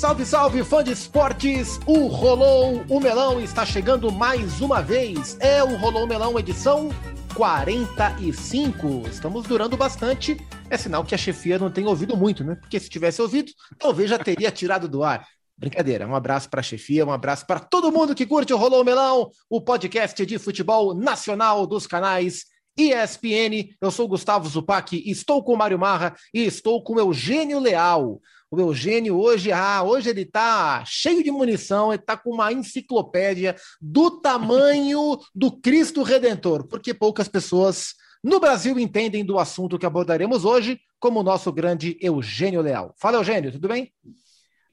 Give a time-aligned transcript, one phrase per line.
[0.00, 1.78] Salve, salve, fã de esportes!
[1.86, 5.36] O Rolou o Melão está chegando mais uma vez.
[5.40, 6.88] É o Rolou Melão edição
[7.34, 9.06] 45.
[9.06, 10.38] Estamos durando bastante.
[10.70, 12.54] É sinal que a chefia não tem ouvido muito, né?
[12.54, 15.28] Porque se tivesse ouvido, talvez já teria tirado do ar.
[15.54, 18.82] Brincadeira, um abraço para a chefia, um abraço para todo mundo que curte o Rolou
[18.82, 23.74] Melão, o podcast de futebol nacional dos canais ESPN.
[23.78, 28.18] Eu sou Gustavo Zupac, estou com o Mário Marra e estou com o Eugênio Leal.
[28.50, 33.54] O Eugênio hoje, ah, hoje ele tá cheio de munição, ele tá com uma enciclopédia
[33.80, 40.44] do tamanho do Cristo Redentor, porque poucas pessoas no Brasil entendem do assunto que abordaremos
[40.44, 42.92] hoje, como o nosso grande Eugênio Leal.
[42.98, 43.92] Fala, Eugênio, tudo bem?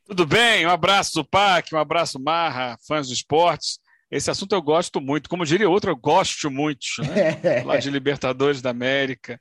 [0.07, 3.79] Tudo bem, um abraço, PAC, um abraço, Marra, fãs do esportes.
[4.09, 7.33] Esse assunto eu gosto muito, como diria outro, eu gosto muito, né?
[7.61, 9.39] Falar de Libertadores da América.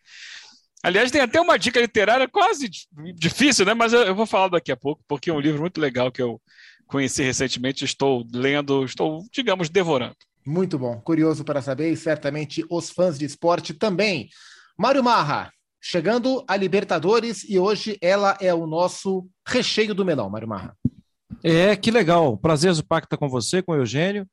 [0.82, 2.68] Aliás, tem até uma dica literária quase
[3.14, 3.74] difícil, né?
[3.74, 6.22] Mas eu, eu vou falar daqui a pouco, porque é um livro muito legal que
[6.22, 6.40] eu
[6.86, 10.16] conheci recentemente, estou lendo, estou, digamos, devorando.
[10.46, 14.28] Muito bom, curioso para saber, e certamente os fãs de esporte também.
[14.78, 20.46] Mário Marra, chegando a Libertadores e hoje ela é o nosso recheio do melão, Mário
[20.46, 20.76] Marra.
[21.42, 22.36] É, que legal.
[22.36, 24.26] Prazer, Zupac, estar com você, com o Eugênio.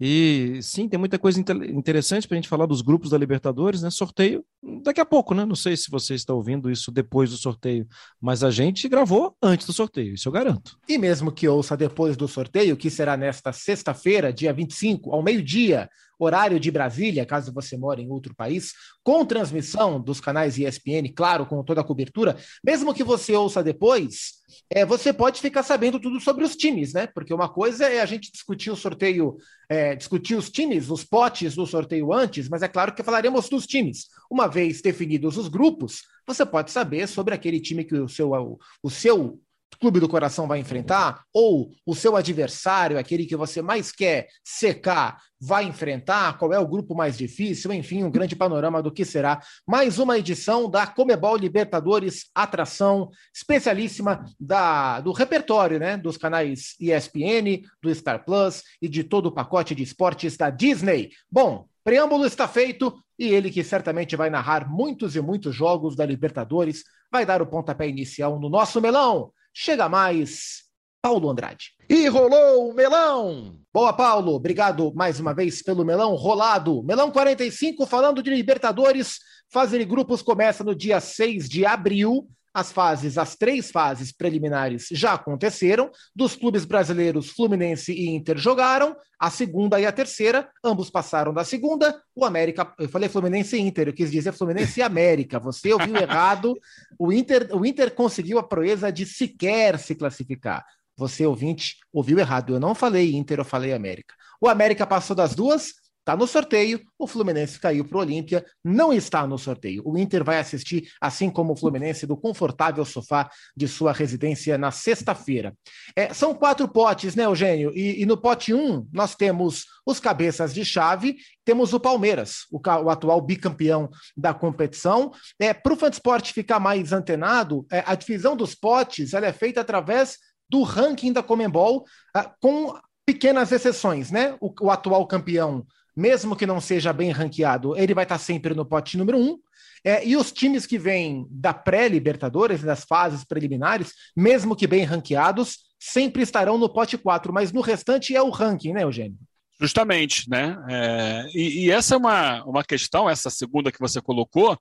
[0.00, 3.90] E sim, tem muita coisa interessante para a gente falar dos grupos da Libertadores, né?
[3.90, 4.42] Sorteio
[4.82, 5.44] daqui a pouco, né?
[5.44, 7.86] Não sei se você está ouvindo isso depois do sorteio,
[8.18, 10.78] mas a gente gravou antes do sorteio, isso eu garanto.
[10.88, 15.90] E mesmo que ouça depois do sorteio, que será nesta sexta-feira, dia 25, ao meio-dia,
[16.24, 21.46] horário de Brasília, caso você mora em outro país, com transmissão dos canais ESPN, claro,
[21.46, 26.20] com toda a cobertura, mesmo que você ouça depois, é, você pode ficar sabendo tudo
[26.20, 27.06] sobre os times, né?
[27.06, 29.36] Porque uma coisa é a gente discutir o sorteio,
[29.68, 33.66] é, discutir os times, os potes do sorteio antes, mas é claro que falaremos dos
[33.66, 34.06] times.
[34.30, 38.58] Uma vez definidos os grupos, você pode saber sobre aquele time que o seu, o,
[38.82, 39.40] o seu
[39.78, 45.18] clube do coração vai enfrentar, ou o seu adversário, aquele que você mais quer secar,
[45.40, 49.40] vai enfrentar, qual é o grupo mais difícil, enfim, um grande panorama do que será
[49.66, 57.62] mais uma edição da Comebol Libertadores, atração especialíssima da, do repertório, né, dos canais ESPN,
[57.82, 61.10] do Star Plus e de todo o pacote de esportes da Disney.
[61.30, 66.04] Bom, preâmbulo está feito e ele que certamente vai narrar muitos e muitos jogos da
[66.04, 69.32] Libertadores, vai dar o pontapé inicial no nosso melão.
[69.52, 70.62] Chega mais,
[71.02, 71.72] Paulo Andrade.
[71.88, 73.58] E rolou o melão!
[73.72, 74.34] Boa, Paulo.
[74.34, 76.82] Obrigado mais uma vez pelo melão rolado.
[76.82, 79.18] Melão 45, falando de Libertadores.
[79.48, 82.28] Fase de grupos começa no dia 6 de abril.
[82.52, 85.90] As fases, as três fases preliminares já aconteceram.
[86.14, 88.96] Dos clubes brasileiros, Fluminense e Inter jogaram.
[89.18, 92.02] A segunda e a terceira, ambos passaram da segunda.
[92.14, 95.38] O América, eu falei Fluminense e Inter, eu quis dizer Fluminense e América.
[95.38, 96.58] Você ouviu errado.
[96.98, 100.64] O Inter, o Inter conseguiu a proeza de sequer se classificar.
[100.96, 102.54] Você, ouvinte, ouviu errado.
[102.54, 104.14] Eu não falei Inter, eu falei América.
[104.40, 105.74] O América passou das duas,
[106.10, 109.80] Está no sorteio, o Fluminense caiu para o Olímpia, não está no sorteio.
[109.86, 114.72] O Inter vai assistir, assim como o Fluminense, do confortável sofá de sua residência na
[114.72, 115.54] sexta-feira.
[115.94, 117.70] É, são quatro potes, né, Eugênio?
[117.76, 122.58] E, e, no pote um, nós temos os cabeças de chave, temos o Palmeiras, o,
[122.58, 125.12] o atual bicampeão da competição.
[125.38, 129.60] É, para o Fansport ficar mais antenado, é, a divisão dos potes ela é feita
[129.60, 130.18] através
[130.50, 132.74] do ranking da Comembol, ah, com
[133.06, 134.36] pequenas exceções, né?
[134.40, 135.64] O, o atual campeão
[135.96, 139.38] mesmo que não seja bem ranqueado, ele vai estar sempre no pote número um.
[139.84, 145.58] É, e os times que vêm da pré-Libertadores, das fases preliminares, mesmo que bem ranqueados,
[145.78, 149.16] sempre estarão no pote 4, mas no restante é o ranking, né, Eugênio?
[149.58, 150.56] Justamente, né?
[150.68, 154.58] É, e, e, essa é uma, uma questão, essa segunda que você colocou,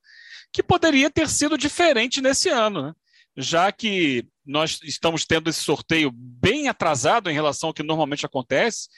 [0.52, 2.94] que poderia ter sido diferente nesse ano, né?
[3.40, 8.90] já que nós estamos tendo esse sorteio bem atrasado em relação ao que normalmente acontece.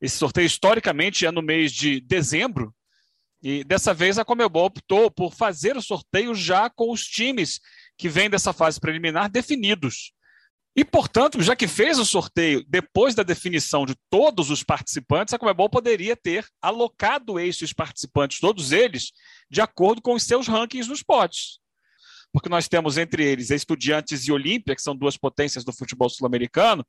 [0.00, 2.74] Esse sorteio, historicamente, é no mês de dezembro,
[3.42, 7.60] e dessa vez a Comebol optou por fazer o sorteio já com os times
[7.96, 10.12] que vêm dessa fase preliminar definidos.
[10.76, 15.38] E, portanto, já que fez o sorteio depois da definição de todos os participantes, a
[15.38, 19.10] Comebol poderia ter alocado esses participantes, todos eles,
[19.50, 21.60] de acordo com os seus rankings nos potes
[22.32, 26.84] porque nós temos entre eles Estudiantes e Olímpia, que são duas potências do futebol sul-americano,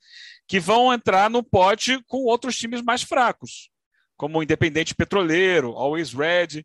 [0.48, 3.70] que vão entrar no pote com outros times mais fracos,
[4.18, 6.64] como o Independente Petroleiro, Always Red,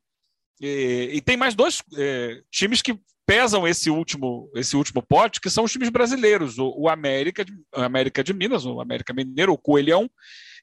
[0.61, 5.51] e, e tem mais dois é, times que pesam esse último, esse último pote, que
[5.51, 7.45] são os times brasileiros, o, o América,
[7.75, 10.09] o América de Minas, o América Mineiro, o Coelhão,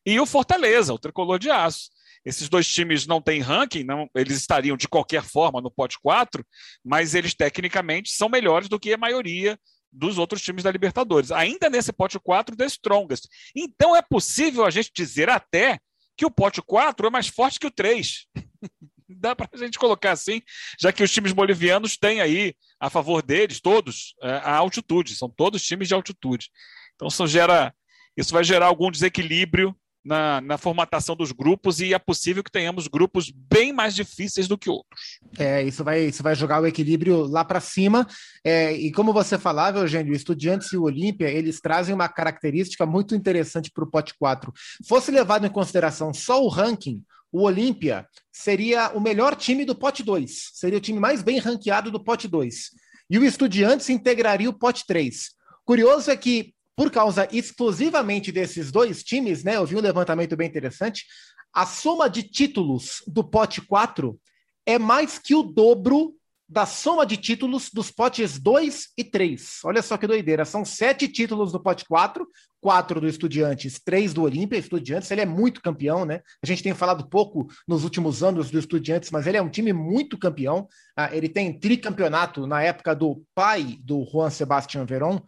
[0.06, 1.89] e o Fortaleza, o Tricolor de Aço.
[2.25, 6.45] Esses dois times não têm ranking, não, eles estariam de qualquer forma no pote 4,
[6.83, 9.59] mas eles tecnicamente são melhores do que a maioria
[9.91, 13.27] dos outros times da Libertadores, ainda nesse pote 4 da Strongest.
[13.55, 15.79] Então é possível a gente dizer até
[16.17, 18.25] que o pote 4 é mais forte que o 3.
[19.09, 20.41] Dá para a gente colocar assim,
[20.79, 25.29] já que os times bolivianos têm aí a favor deles, todos, é, a altitude, são
[25.29, 26.49] todos times de altitude.
[26.95, 27.73] Então isso, gera,
[28.17, 32.88] isso vai gerar algum desequilíbrio na, na, formatação dos grupos e é possível que tenhamos
[32.88, 35.19] grupos bem mais difíceis do que outros.
[35.38, 38.05] É, isso vai, isso vai jogar o equilíbrio lá para cima.
[38.44, 42.85] É, e como você falava, Eugênio, o Estudiantes e o Olímpia, eles trazem uma característica
[42.85, 44.51] muito interessante para o pote 4.
[44.88, 47.01] Fosse levado em consideração só o ranking,
[47.31, 51.89] o Olímpia seria o melhor time do pote 2, seria o time mais bem ranqueado
[51.89, 52.69] do pote 2.
[53.09, 55.31] E o Estudiantes integraria o pote 3.
[55.65, 59.55] Curioso é que por causa exclusivamente desses dois times, né?
[59.55, 61.05] Eu vi um levantamento bem interessante.
[61.53, 64.19] A soma de títulos do pote 4
[64.65, 66.15] é mais que o dobro
[66.47, 69.59] da soma de títulos dos potes 2 e 3.
[69.63, 70.45] Olha só que doideira.
[70.45, 72.27] São sete títulos do pote 4,
[72.63, 74.57] quatro do Estudiantes, três do Olímpia.
[74.57, 76.21] Estudiantes, ele é muito campeão, né?
[76.42, 79.74] A gente tem falado pouco nos últimos anos do Estudiantes, mas ele é um time
[79.74, 80.65] muito campeão.
[80.95, 85.19] Ah, ele tem tricampeonato na época do pai do Juan Sebastián Verón,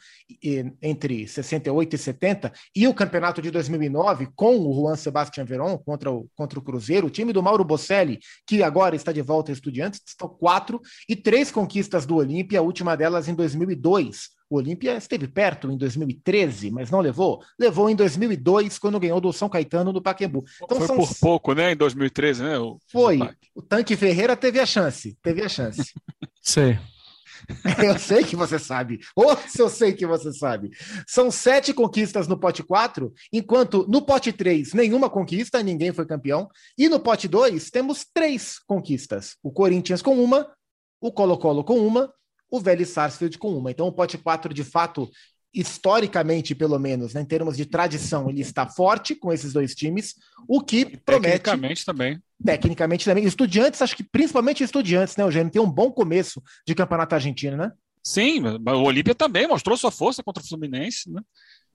[0.81, 6.09] entre 68 e 70, e o campeonato de 2009 com o Juan Sebastián Verón contra
[6.09, 7.07] o, contra o Cruzeiro.
[7.07, 11.17] O time do Mauro Bocelli, que agora está de volta a Estudiantes, estão quatro e
[11.17, 16.71] três conquistas do Olímpia, a última delas em 2002 o Olímpia esteve perto em 2013,
[16.71, 17.43] mas não levou.
[17.59, 20.45] Levou em 2002, quando ganhou do São Caetano no Paquembu.
[20.63, 20.97] Então, Foi são...
[20.97, 21.71] por pouco, né?
[21.71, 22.59] Em 2013, né?
[22.59, 22.79] O...
[22.91, 23.19] Foi.
[23.53, 25.17] O Tanque Ferreira teve a chance.
[25.21, 25.93] Teve a chance.
[26.41, 26.77] Sei.
[27.83, 28.99] Eu sei que você sabe.
[29.15, 30.71] Ou se eu sei que você sabe.
[31.07, 36.49] São sete conquistas no pote 4, enquanto no pote 3, nenhuma conquista, ninguém foi campeão.
[36.77, 40.49] E no pote 2, temos três conquistas: o Corinthians com uma,
[40.99, 42.11] o Colo-Colo com uma
[42.49, 43.71] o Vélez Sarsfield com uma.
[43.71, 45.09] Então o pote 4, de fato,
[45.53, 50.15] historicamente, pelo menos, né, em termos de tradição, ele está forte com esses dois times,
[50.47, 51.39] o que promete.
[51.39, 52.21] Tecnicamente também.
[52.43, 53.23] Tecnicamente também.
[53.23, 55.51] Estudiantes, acho que principalmente estudiantes, né, Eugênio?
[55.51, 57.71] Tem um bom começo de campeonato argentino, né?
[58.03, 61.21] Sim, o Olímpia também mostrou sua força contra o Fluminense, né?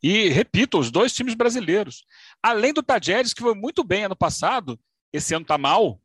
[0.02, 2.04] E, repito, os dois times brasileiros.
[2.42, 4.78] Além do Tajeres, que foi muito bem ano passado,
[5.12, 6.00] esse ano está mal,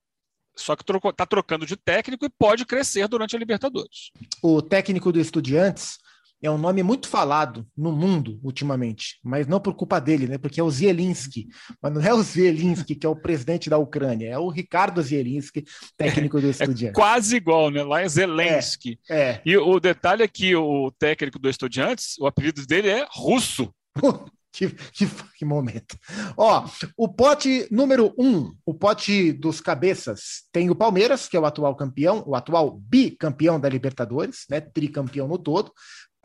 [0.58, 4.12] só que está trocando de técnico e pode crescer durante a Libertadores.
[4.42, 5.98] O técnico do Estudiantes
[6.42, 10.38] é um nome muito falado no mundo ultimamente, mas não por culpa dele, né?
[10.38, 11.48] Porque é o Zielinski.
[11.82, 15.64] Mas não é o Zielinski que é o presidente da Ucrânia, é o Ricardo Zielinski,
[15.98, 16.90] técnico do é Estudiantes.
[16.98, 17.84] É quase igual, né?
[17.84, 19.00] Lá é Zelensky.
[19.10, 19.42] É, é.
[19.46, 23.74] E o detalhe é que o técnico do Estudiantes, o apelido dele é russo.
[24.56, 25.06] Que, que,
[25.38, 25.98] que, momento.
[26.38, 26.66] Ó,
[26.98, 31.76] o pote número um, o pote dos cabeças, tem o Palmeiras, que é o atual
[31.76, 34.62] campeão, o atual bicampeão da Libertadores, né?
[34.62, 35.74] Tricampeão no todo.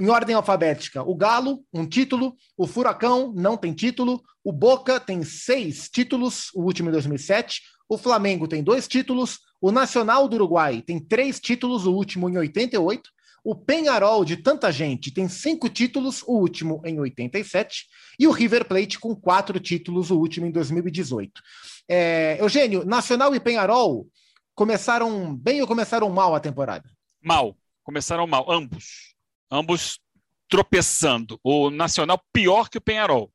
[0.00, 5.22] Em ordem alfabética, o Galo, um título, o Furacão não tem título, o Boca tem
[5.22, 10.80] seis títulos, o último em 2007, o Flamengo tem dois títulos, o Nacional do Uruguai
[10.80, 13.10] tem três títulos, o último em 88,
[13.44, 17.86] o Penharol, de tanta gente, tem cinco títulos, o último em 87,
[18.18, 21.40] e o River Plate com quatro títulos, o último em 2018.
[21.88, 24.06] É, Eugênio, Nacional e Penharol
[24.54, 26.88] começaram bem ou começaram mal a temporada?
[27.22, 29.14] Mal, começaram mal, ambos.
[29.50, 30.00] Ambos
[30.48, 31.40] tropeçando.
[31.42, 33.32] O Nacional pior que o Penharol.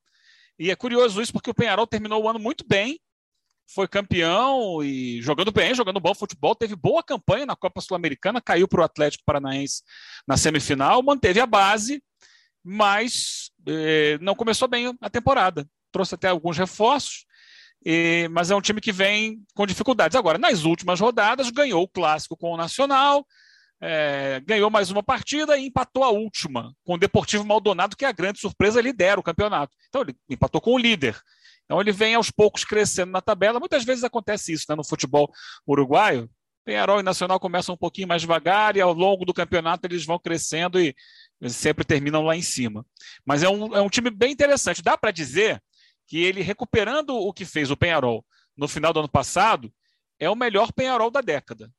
[0.58, 3.00] E é curioso isso porque o Penharol terminou o ano muito bem,
[3.68, 8.68] foi campeão e jogando bem, jogando bom futebol, teve boa campanha na Copa Sul-Americana, caiu
[8.68, 9.84] para o Atlético Paranaense
[10.28, 12.02] na semifinal, manteve a base,
[12.64, 15.68] mas eh, não começou bem a temporada.
[15.92, 17.26] Trouxe até alguns reforços,
[17.86, 20.16] eh, mas é um time que vem com dificuldades.
[20.16, 23.26] Agora, nas últimas rodadas, ganhou o clássico com o Nacional,
[23.82, 28.08] eh, ganhou mais uma partida e empatou a última com o Deportivo Maldonado, que é
[28.08, 29.76] a grande surpresa, lidera o campeonato.
[29.90, 31.20] Então, ele empatou com o líder.
[31.66, 33.60] Então ele vem aos poucos crescendo na tabela.
[33.60, 35.32] Muitas vezes acontece isso né, no futebol
[35.68, 36.30] uruguaio.
[36.64, 40.18] Penharol e Nacional começam um pouquinho mais devagar e ao longo do campeonato eles vão
[40.18, 40.96] crescendo e
[41.48, 42.86] sempre terminam lá em cima.
[43.24, 44.82] Mas é um, é um time bem interessante.
[44.82, 45.62] Dá para dizer
[46.08, 48.26] que ele recuperando o que fez o Penharol
[48.58, 49.72] no final do ano passado,
[50.20, 51.70] é o melhor Penharol da década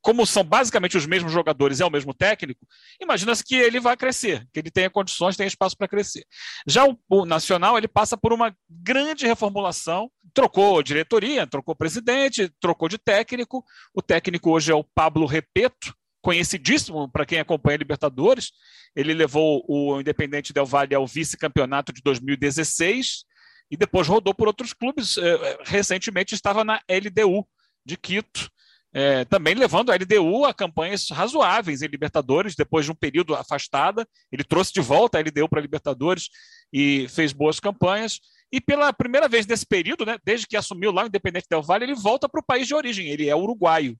[0.00, 2.66] como são basicamente os mesmos jogadores e é o mesmo técnico,
[3.00, 6.24] imagina-se que ele vai crescer, que ele tenha condições, tenha espaço para crescer.
[6.66, 12.88] Já o, o, Nacional, ele passa por uma grande reformulação, trocou diretoria, trocou presidente, trocou
[12.88, 18.52] de técnico, o técnico hoje é o Pablo Repeto, conhecidíssimo para quem acompanha Libertadores,
[18.96, 23.24] ele levou o Independente Del Valle ao vice-campeonato de 2016
[23.70, 27.46] e depois rodou por outros clubes, eh, recentemente estava na LDU
[27.84, 28.50] de Quito,
[28.96, 34.06] é, também levando a LDU a campanhas razoáveis em Libertadores, depois de um período afastada.
[34.30, 36.28] Ele trouxe de volta a LDU para Libertadores
[36.72, 38.20] e fez boas campanhas.
[38.52, 41.86] E pela primeira vez nesse período, né, desde que assumiu lá o Independente Del Valle,
[41.86, 43.98] ele volta para o país de origem, ele é uruguaio.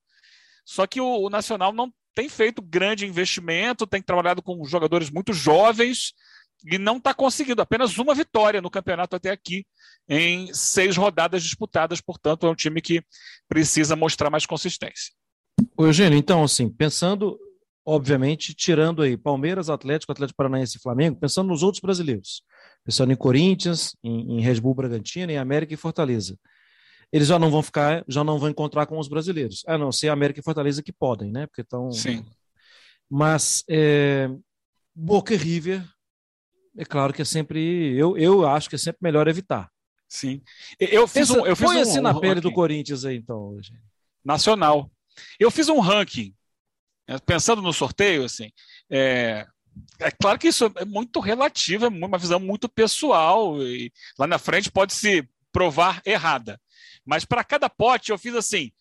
[0.65, 5.33] Só que o, o Nacional não tem feito grande investimento, tem trabalhado com jogadores muito
[5.33, 6.15] jovens
[6.65, 9.67] e não está conseguindo apenas uma vitória no campeonato até aqui,
[10.09, 12.01] em seis rodadas disputadas.
[12.01, 13.03] Portanto, é um time que
[13.49, 15.13] precisa mostrar mais consistência.
[15.77, 17.39] O Eugênio, então, assim, pensando,
[17.85, 22.43] obviamente, tirando aí Palmeiras, Atlético, Atlético Paranaense e Flamengo, pensando nos outros brasileiros,
[22.85, 26.39] pensando em Corinthians, em, em Red Bull Bragantino, em América e Fortaleza.
[27.13, 30.09] Eles já não vão ficar, já não vão encontrar com os brasileiros, a não ser
[30.09, 31.47] América e Fortaleza que podem, né?
[31.47, 31.91] Porque estão.
[31.93, 32.25] Sim.
[33.09, 34.29] Mas é,
[34.95, 35.85] Boca e River
[36.77, 37.97] é claro que é sempre.
[37.97, 39.71] Eu, eu acho que é sempre melhor evitar.
[40.09, 40.43] Sim.
[40.79, 41.47] Eu fiz um.
[41.47, 43.73] Eu fiz Põe um, assim na um pele do Corinthians aí, então, hoje.
[44.25, 44.91] Nacional.
[45.39, 46.35] Eu fiz um ranking,
[47.09, 48.51] né, pensando no sorteio, assim.
[48.91, 49.47] É,
[50.01, 54.39] é claro que isso é muito relativo, é uma visão muito pessoal, e lá na
[54.39, 56.61] frente pode se provar errada.
[57.05, 58.73] Mas para cada pote eu fiz assim: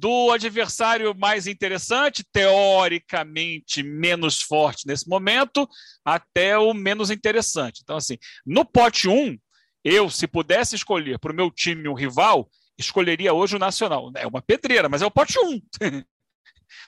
[0.00, 5.68] do adversário mais interessante, teoricamente menos forte nesse momento,
[6.02, 7.80] até o menos interessante.
[7.82, 8.16] Então, assim,
[8.46, 9.36] no pote 1,
[9.84, 14.10] eu, se pudesse escolher para o meu time um rival, escolheria hoje o Nacional.
[14.16, 15.60] É uma pedreira, mas é o pote 1.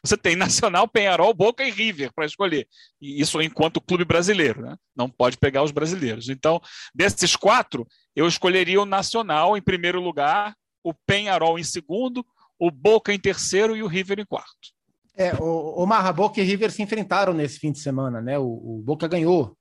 [0.02, 2.66] Você tem Nacional, Penharol, Boca e River para escolher.
[2.98, 4.76] E isso enquanto clube brasileiro, né?
[4.96, 6.30] Não pode pegar os brasileiros.
[6.30, 6.60] Então,
[6.94, 12.24] desses quatro, eu escolheria o Nacional em primeiro lugar, o Penharol em segundo,
[12.62, 14.70] o Boca em terceiro e o River em quarto.
[15.16, 18.38] É, o, o Marra, Boca e River se enfrentaram nesse fim de semana, né?
[18.38, 19.56] O, o Boca ganhou.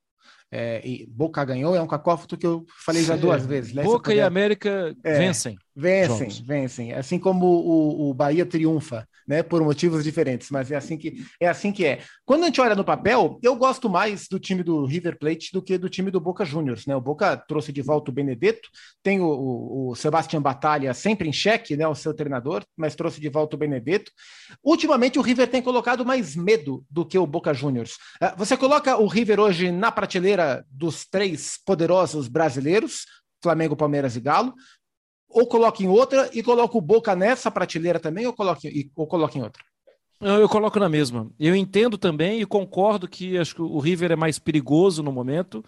[0.52, 3.74] É, e Boca ganhou é um cacófato que eu falei já duas vezes.
[3.74, 3.82] Né?
[3.82, 5.58] Boca e América é, vencem.
[5.76, 6.40] Vencem, jogos.
[6.40, 6.94] vencem.
[6.94, 11.48] Assim como o, o Bahia triunfa né, por motivos diferentes, mas é assim que é
[11.48, 12.02] assim que é.
[12.26, 15.62] Quando a gente olha no papel, eu gosto mais do time do River Plate do
[15.62, 16.96] que do time do Boca Juniors, né?
[16.96, 18.70] O Boca trouxe de volta o Benedetto,
[19.04, 23.20] tem o, o, o Sebastião Batalha sempre em xeque, né, o seu treinador, mas trouxe
[23.20, 24.12] de volta o Benedetto.
[24.64, 27.98] Ultimamente o River tem colocado mais medo do que o Boca Juniors.
[28.20, 33.06] Ah, você coloca o River hoje na prateleira dos três poderosos brasileiros,
[33.42, 34.54] Flamengo, Palmeiras e Galo,
[35.34, 38.62] ou coloca em outra e coloca o Boca nessa prateleira também, ou coloca,
[38.96, 39.64] ou coloca em outra?
[40.22, 41.32] Eu coloco na mesma.
[41.40, 45.66] Eu entendo também e concordo que acho que o River é mais perigoso no momento.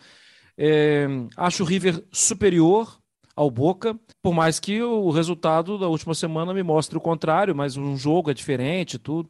[0.56, 3.00] É, acho o River superior
[3.36, 7.76] ao Boca, por mais que o resultado da última semana me mostre o contrário, mas
[7.76, 9.28] um jogo é diferente, tudo.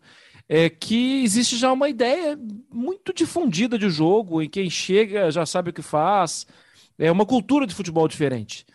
[0.49, 2.37] É que existe já uma ideia
[2.69, 6.45] muito difundida de jogo, em quem chega já sabe o que faz.
[6.99, 8.65] É uma cultura de futebol diferente.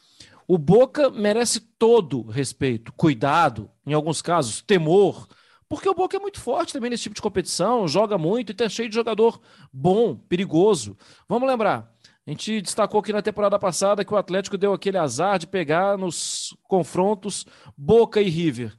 [0.50, 5.28] O Boca merece todo respeito, cuidado, em alguns casos, temor,
[5.68, 8.66] porque o Boca é muito forte também nesse tipo de competição, joga muito e está
[8.66, 9.38] cheio de jogador
[9.70, 10.96] bom, perigoso.
[11.28, 11.92] Vamos lembrar,
[12.26, 15.98] a gente destacou aqui na temporada passada que o Atlético deu aquele azar de pegar
[15.98, 17.44] nos confrontos
[17.76, 18.74] Boca e River.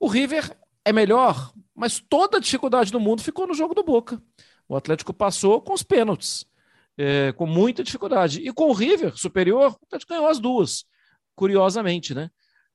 [0.00, 4.20] O River é melhor, mas toda a dificuldade do mundo ficou no jogo do Boca.
[4.68, 6.44] O Atlético passou com os pênaltis,
[6.98, 8.40] é, com muita dificuldade.
[8.40, 10.84] E com o River superior, o Atlético ganhou as duas
[11.36, 12.30] curiosamente, né?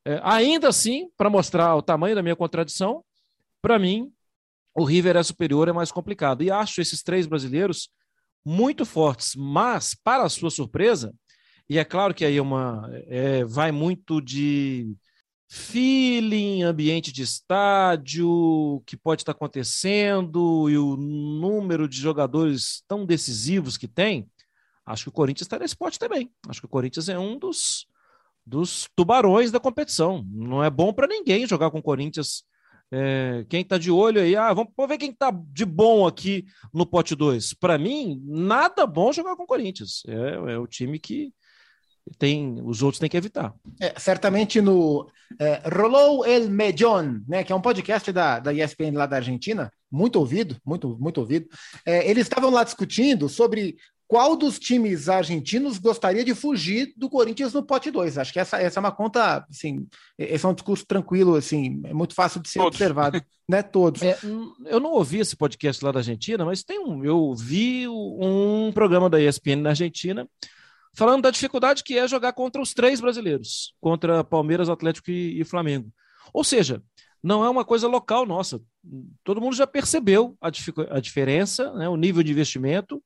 [0.06, 3.04] É, ainda assim, para mostrar o tamanho da minha contradição,
[3.62, 4.12] para mim,
[4.74, 6.44] o River é superior, é mais complicado.
[6.44, 7.90] E acho esses três brasileiros
[8.46, 11.14] muito fortes, mas, para a sua surpresa,
[11.70, 14.96] e é claro que aí é uma, é, vai muito de
[15.48, 23.78] feeling, ambiente de estádio, que pode estar acontecendo e o número de jogadores tão decisivos
[23.78, 24.30] que tem.
[24.86, 26.32] Acho que o Corinthians está nesse pote também.
[26.48, 27.86] Acho que o Corinthians é um dos
[28.46, 30.26] dos tubarões da competição.
[30.30, 32.44] Não é bom para ninguém jogar com o Corinthians.
[32.94, 36.46] É, quem está de olho aí, ah, vamos, vamos ver quem está de bom aqui
[36.74, 37.54] no pote 2.
[37.54, 40.04] Para mim, nada bom jogar com o Corinthians.
[40.08, 41.34] É, é, o time que
[42.18, 43.54] tem, os outros têm que evitar.
[43.80, 48.92] É, certamente no é, Rolou El Medjon, né, que é um podcast da, da ESPN
[48.94, 51.48] lá da Argentina, muito ouvido, muito, muito ouvido.
[51.86, 53.78] É, eles estavam lá discutindo sobre
[54.12, 58.18] qual dos times argentinos gostaria de fugir do Corinthians no pote 2?
[58.18, 59.88] Acho que essa, essa é uma conta, assim,
[60.18, 62.76] esse é um discurso tranquilo, assim, é muito fácil de ser Todos.
[62.76, 63.64] observado, né?
[63.64, 64.02] Todos.
[64.02, 64.20] É,
[64.66, 69.10] eu não ouvi esse podcast lá da Argentina, mas tem um, eu vi um programa
[69.10, 70.28] da ESPN na Argentina
[70.94, 75.46] falando da dificuldade que é jogar contra os três brasileiros, contra Palmeiras, Atlético e, e
[75.46, 75.90] Flamengo.
[76.34, 76.84] Ou seja,
[77.24, 78.60] não é uma coisa local nossa.
[79.24, 80.50] Todo mundo já percebeu a,
[80.90, 83.02] a diferença, né, o nível de investimento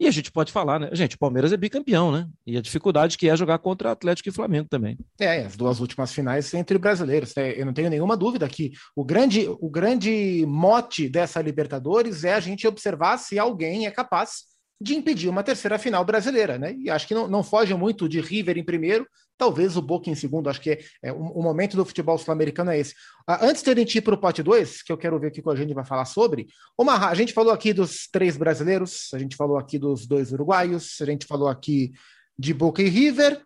[0.00, 0.90] E a gente pode falar, né?
[0.92, 2.26] Gente, o Palmeiras é bicampeão, né?
[2.46, 4.98] E a dificuldade que é jogar contra Atlético e Flamengo também.
[5.18, 7.34] É, as duas últimas finais entre brasileiros.
[7.36, 7.52] Né?
[7.60, 12.40] Eu não tenho nenhuma dúvida que o grande, o grande mote dessa Libertadores é a
[12.40, 14.51] gente observar se alguém é capaz
[14.82, 16.74] de impedir uma terceira final brasileira, né?
[16.74, 19.06] E acho que não, não foge muito de River em primeiro,
[19.38, 20.50] talvez o Boca em segundo.
[20.50, 22.94] Acho que é, é o, o, momento do futebol sul-americano é esse.
[23.26, 25.30] Ah, antes de a gente ir para o pote 2, que eu quero ver o
[25.30, 29.18] que a gente vai falar sobre, uma, a gente falou aqui dos três brasileiros, a
[29.18, 31.92] gente falou aqui dos dois uruguaios, a gente falou aqui
[32.38, 33.40] de Boca e River,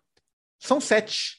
[0.59, 1.37] são sete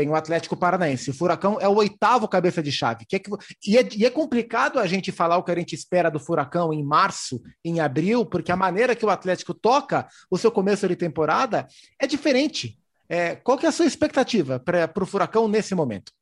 [0.00, 1.10] tem o Atlético Paranaense.
[1.10, 3.04] O Furacão é o oitavo cabeça de chave.
[3.04, 3.30] Que é que,
[3.66, 6.72] e, é, e, é, complicado a gente falar o que a gente espera do Furacão
[6.72, 10.96] em março, em abril, porque a maneira que o Atlético toca o seu começo de
[10.96, 11.68] temporada
[12.00, 12.78] é diferente.
[13.10, 16.12] É, qual que é a sua expectativa para o Furacão nesse momento?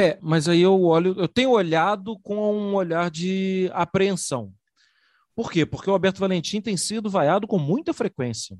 [0.00, 4.54] É, mas aí eu olho, eu tenho olhado com um olhar de apreensão.
[5.36, 5.66] Por quê?
[5.66, 8.56] Porque o Alberto Valentim tem sido vaiado com muita frequência.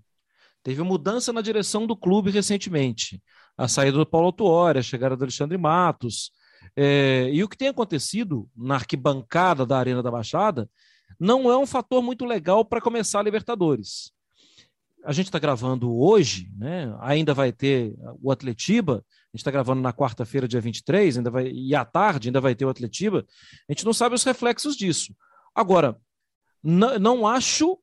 [0.63, 3.23] Teve mudança na direção do clube recentemente
[3.59, 6.31] a saída do Paulo Autuori, a chegada do Alexandre Matos.
[6.77, 10.71] É, e o que tem acontecido na arquibancada da Arena da Baixada
[11.19, 14.13] não é um fator muito legal para começar a Libertadores.
[15.05, 16.95] A gente está gravando hoje, né?
[17.01, 21.49] ainda vai ter o Atletiba, a gente está gravando na quarta-feira, dia 23, ainda vai,
[21.49, 23.25] e à tarde ainda vai ter o Atletiba.
[23.69, 25.15] A gente não sabe os reflexos disso.
[25.55, 25.97] Agora,
[26.63, 27.79] não acho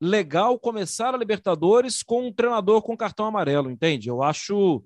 [0.00, 4.08] legal começar a Libertadores com um treinador com cartão amarelo, entende?
[4.08, 4.82] Eu acho.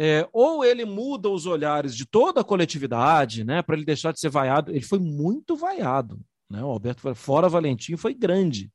[0.00, 4.20] É, ou ele muda os olhares de toda a coletividade, né, para ele deixar de
[4.20, 4.70] ser vaiado.
[4.70, 6.62] Ele foi muito vaiado, né?
[6.62, 8.70] O Alberto fora Valentim foi grande.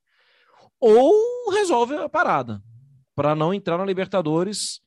[0.80, 2.62] Ou resolve a parada
[3.16, 4.82] para não entrar na Libertadores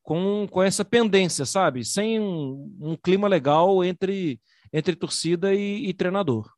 [0.00, 1.84] com, com essa pendência, sabe?
[1.84, 4.40] Sem um, um clima legal entre
[4.72, 6.50] entre torcida e, e treinador.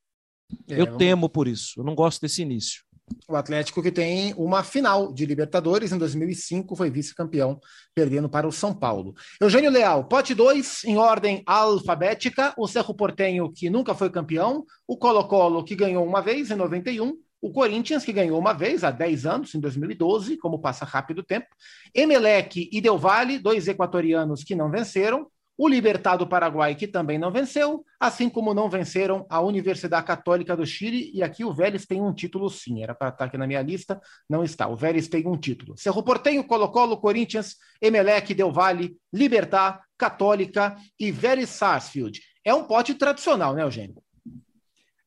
[0.69, 1.81] É, eu temo por isso.
[1.81, 2.85] Eu não gosto desse início.
[3.29, 7.61] O Atlético que tem uma final de Libertadores em 2005 foi vice-campeão,
[7.95, 9.15] perdendo para o São Paulo.
[9.41, 14.97] Eugênio Leal, pote 2 em ordem alfabética, o Cerro Portenho que nunca foi campeão, o
[14.97, 19.27] Colo-Colo que ganhou uma vez em 91, o Corinthians, que ganhou uma vez há 10
[19.27, 21.49] anos, em 2012, como passa rápido o tempo.
[21.93, 27.31] Emelec e Del Valle, dois equatorianos que não venceram o Libertado Paraguai, que também não
[27.31, 32.01] venceu, assim como não venceram a Universidade Católica do Chile, e aqui o Vélez tem
[32.01, 34.67] um título sim, era para estar aqui na minha lista, não está.
[34.67, 35.77] O Vélez tem um título.
[35.77, 42.21] Cerro Portenho, Colo-Colo, Corinthians, Emelec, Del Valle, Libertar, Católica e Vélez Sarsfield.
[42.45, 44.03] É um pote tradicional, né, Eugênio?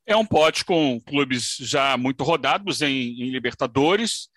[0.05, 4.29] É um pote com clubes já muito rodados em, em Libertadores,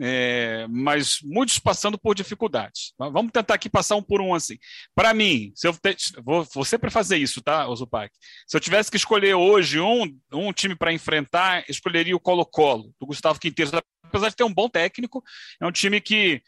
[0.00, 2.92] é, mas muitos passando por dificuldades.
[2.98, 4.58] Vamos tentar aqui passar um por um assim.
[4.94, 8.12] Para mim, se eu te, vou, vou sempre fazer isso, tá, Ozupac?
[8.46, 13.06] Se eu tivesse que escolher hoje um, um time para enfrentar, escolheria o Colo-Colo, do
[13.06, 13.70] Gustavo Quinteiro.
[14.02, 15.22] Apesar de ter um bom técnico,
[15.60, 16.42] é um time que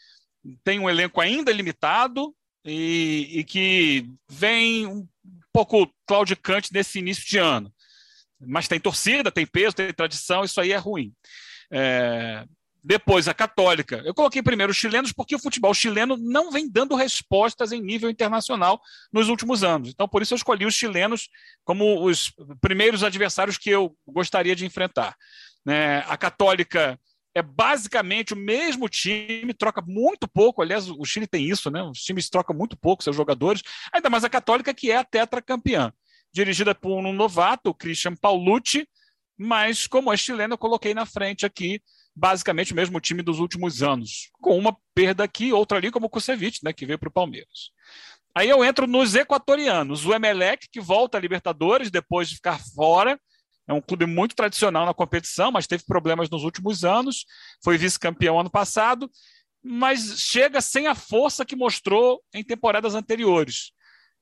[0.63, 2.33] tem um elenco ainda limitado
[2.65, 5.07] e, e que vem um
[5.53, 7.73] pouco claudicante nesse início de ano.
[8.39, 11.11] Mas tem torcida, tem peso, tem tradição, isso aí é ruim.
[11.71, 12.45] É,
[12.87, 14.01] depois a Católica.
[14.05, 18.09] Eu coloquei primeiro os chilenos porque o futebol chileno não vem dando respostas em nível
[18.09, 19.89] internacional nos últimos anos.
[19.89, 21.27] Então, por isso eu escolhi os chilenos
[21.65, 25.17] como os primeiros adversários que eu gostaria de enfrentar.
[25.67, 26.97] É, a Católica
[27.35, 30.61] é basicamente o mesmo time, troca muito pouco.
[30.61, 31.83] Aliás, o Chile tem isso, né?
[31.83, 35.91] Os times trocam muito pouco seus jogadores, ainda mais a Católica, que é a tetracampeã.
[36.33, 38.87] Dirigida por um novato, o Christian Paulucci,
[39.37, 41.81] mas como é chileno, eu coloquei na frente aqui
[42.17, 46.09] basicamente o mesmo time dos últimos anos, com uma perda aqui, outra ali, como o
[46.09, 47.71] Kusevich, né, que veio para o Palmeiras.
[48.33, 53.19] Aí eu entro nos equatorianos, o Emelec, que volta a Libertadores depois de ficar fora,
[53.67, 57.25] é um clube muito tradicional na competição, mas teve problemas nos últimos anos,
[57.63, 59.11] foi vice-campeão ano passado,
[59.61, 63.73] mas chega sem a força que mostrou em temporadas anteriores.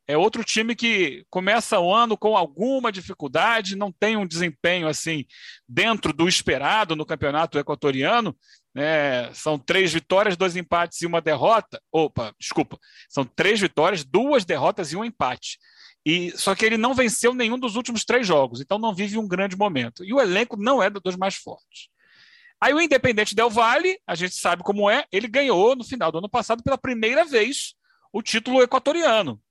[0.07, 5.25] É outro time que começa o ano com alguma dificuldade, não tem um desempenho assim
[5.67, 8.35] dentro do esperado no campeonato equatoriano.
[8.77, 11.81] É, são três vitórias, dois empates e uma derrota.
[11.91, 12.77] Opa, desculpa.
[13.09, 15.57] São três vitórias, duas derrotas e um empate.
[16.05, 19.27] E só que ele não venceu nenhum dos últimos três jogos, então não vive um
[19.27, 20.05] grande momento.
[20.05, 21.89] E o elenco não é dos mais fortes.
[22.61, 26.19] Aí o Independente Del Valle, a gente sabe como é, ele ganhou no final do
[26.19, 27.73] ano passado pela primeira vez
[28.13, 29.41] o título equatoriano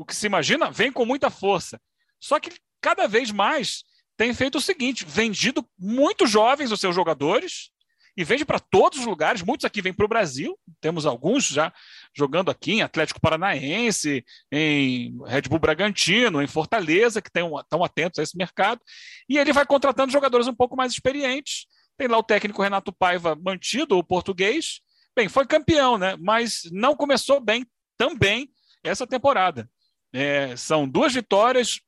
[0.00, 1.78] o que se imagina, vem com muita força.
[2.18, 3.84] Só que cada vez mais
[4.16, 7.70] tem feito o seguinte: vendido muito jovens os seus jogadores
[8.16, 9.42] e vende para todos os lugares.
[9.42, 11.70] Muitos aqui vêm para o Brasil, temos alguns já
[12.16, 18.22] jogando aqui em Atlético Paranaense, em Red Bull Bragantino, em Fortaleza, que estão atentos a
[18.22, 18.80] esse mercado.
[19.28, 21.66] E ele vai contratando jogadores um pouco mais experientes
[21.98, 24.80] Tem lá o técnico Renato Paiva mantido, o português.
[25.14, 26.16] Bem, foi campeão, né?
[26.18, 27.66] Mas não começou bem
[27.98, 28.50] também
[28.82, 29.68] essa temporada.
[30.12, 31.80] É, são duas vitórias,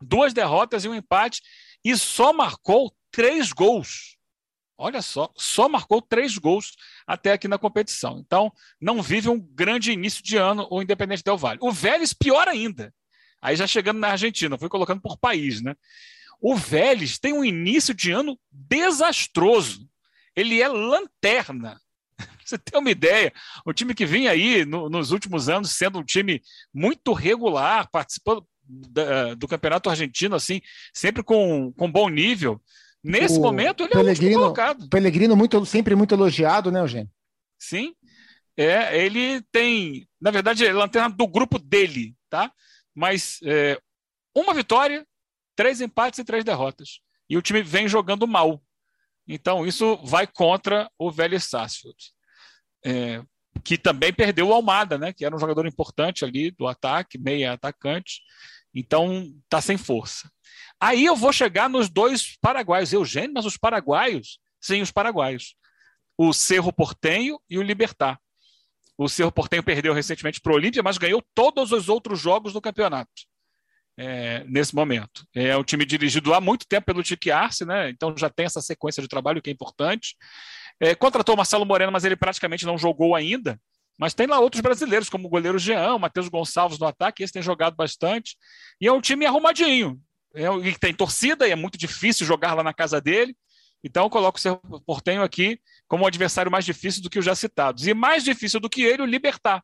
[0.00, 1.42] duas derrotas e um empate,
[1.84, 4.16] e só marcou três gols.
[4.78, 6.74] Olha só, só marcou três gols
[7.06, 8.18] até aqui na competição.
[8.18, 11.58] Então, não vive um grande início de ano o Independente Del Valle.
[11.62, 12.92] O Vélez, pior ainda.
[13.40, 15.74] Aí já chegando na Argentina, fui colocando por país, né?
[16.40, 19.88] O Vélez tem um início de ano desastroso.
[20.34, 21.80] Ele é lanterna.
[22.44, 23.32] Você tem uma ideia?
[23.64, 26.40] O time que vinha aí no, nos últimos anos sendo um time
[26.72, 30.60] muito regular, participando da, do campeonato argentino, assim,
[30.94, 32.60] sempre com, com bom nível.
[33.02, 34.88] Nesse o momento, ele Pellegrino, é o colocado.
[34.88, 37.10] Pellegrino muito, sempre muito elogiado, né, Eugênio?
[37.58, 37.94] Sim.
[38.56, 42.50] É, ele tem, na verdade, é lanterna do grupo dele, tá?
[42.94, 43.78] Mas é,
[44.34, 45.06] uma vitória,
[45.54, 47.00] três empates e três derrotas.
[47.28, 48.62] E o time vem jogando mal.
[49.26, 51.96] Então, isso vai contra o Vélez Sarsfield.
[52.84, 53.22] É,
[53.64, 55.12] que também perdeu o Almada, né?
[55.12, 58.20] Que era um jogador importante ali do ataque, meia atacante.
[58.74, 60.30] Então, tá sem força.
[60.80, 62.92] Aí eu vou chegar nos dois paraguaios.
[62.92, 64.38] Eugênio, mas os paraguaios?
[64.60, 65.56] Sim, os paraguaios.
[66.16, 68.20] O Cerro Portenho e o Libertar.
[68.96, 72.60] O Cerro Portenho perdeu recentemente para o Olímpia, mas ganhou todos os outros jogos do
[72.60, 73.26] campeonato
[73.98, 75.26] é, nesse momento.
[75.34, 77.88] É um time dirigido há muito tempo pelo Tique Arce, né?
[77.88, 80.16] então já tem essa sequência de trabalho que é importante.
[80.78, 83.58] É, contratou o Marcelo Moreno, mas ele praticamente não jogou ainda.
[83.98, 87.32] Mas tem lá outros brasileiros, como o goleiro Jean, o Matheus Gonçalves no ataque, esse
[87.32, 88.36] tem jogado bastante.
[88.78, 89.98] E é um time arrumadinho.
[90.34, 93.34] É, e tem torcida, e é muito difícil jogar lá na casa dele.
[93.82, 97.24] Então eu coloco o Cerro Portenho aqui como um adversário mais difícil do que os
[97.24, 97.86] já citados.
[97.86, 99.62] E mais difícil do que ele, o Libertar,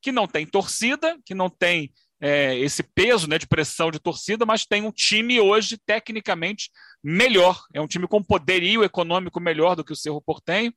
[0.00, 1.92] que não tem torcida, que não tem
[2.24, 6.70] é, esse peso né, de pressão de torcida, mas tem um time hoje tecnicamente
[7.02, 7.62] melhor.
[7.74, 10.72] É um time com poderio econômico melhor do que o Cerro Portenho.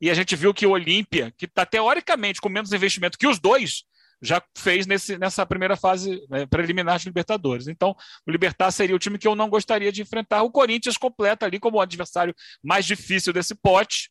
[0.00, 3.38] E a gente viu que o Olímpia, que está teoricamente com menos investimento que os
[3.38, 3.84] dois,
[4.20, 7.68] já fez nesse, nessa primeira fase né, preliminar de Libertadores.
[7.68, 7.94] Então,
[8.26, 10.42] o Libertar seria o time que eu não gostaria de enfrentar.
[10.42, 14.10] O Corinthians completa ali como o adversário mais difícil desse pote,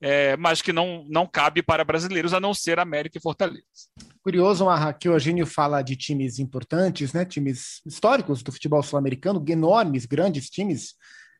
[0.00, 3.62] é, mas que não, não cabe para brasileiros, a não ser América e Fortaleza.
[4.22, 9.44] Curioso, Marra, que o Eugênio fala de times importantes, né, times históricos do futebol sul-americano,
[9.48, 10.94] enormes, grandes times,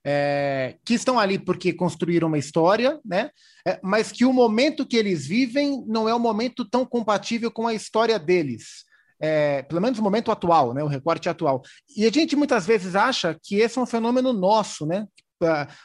[0.09, 3.31] é, que estão ali porque construíram uma história, né?
[3.67, 7.67] É, mas que o momento que eles vivem não é um momento tão compatível com
[7.67, 8.85] a história deles.
[9.19, 10.85] É, pelo menos o momento atual, né?
[10.85, 11.61] O recorte atual.
[11.97, 15.09] E a gente muitas vezes acha que esse é um fenômeno nosso, né?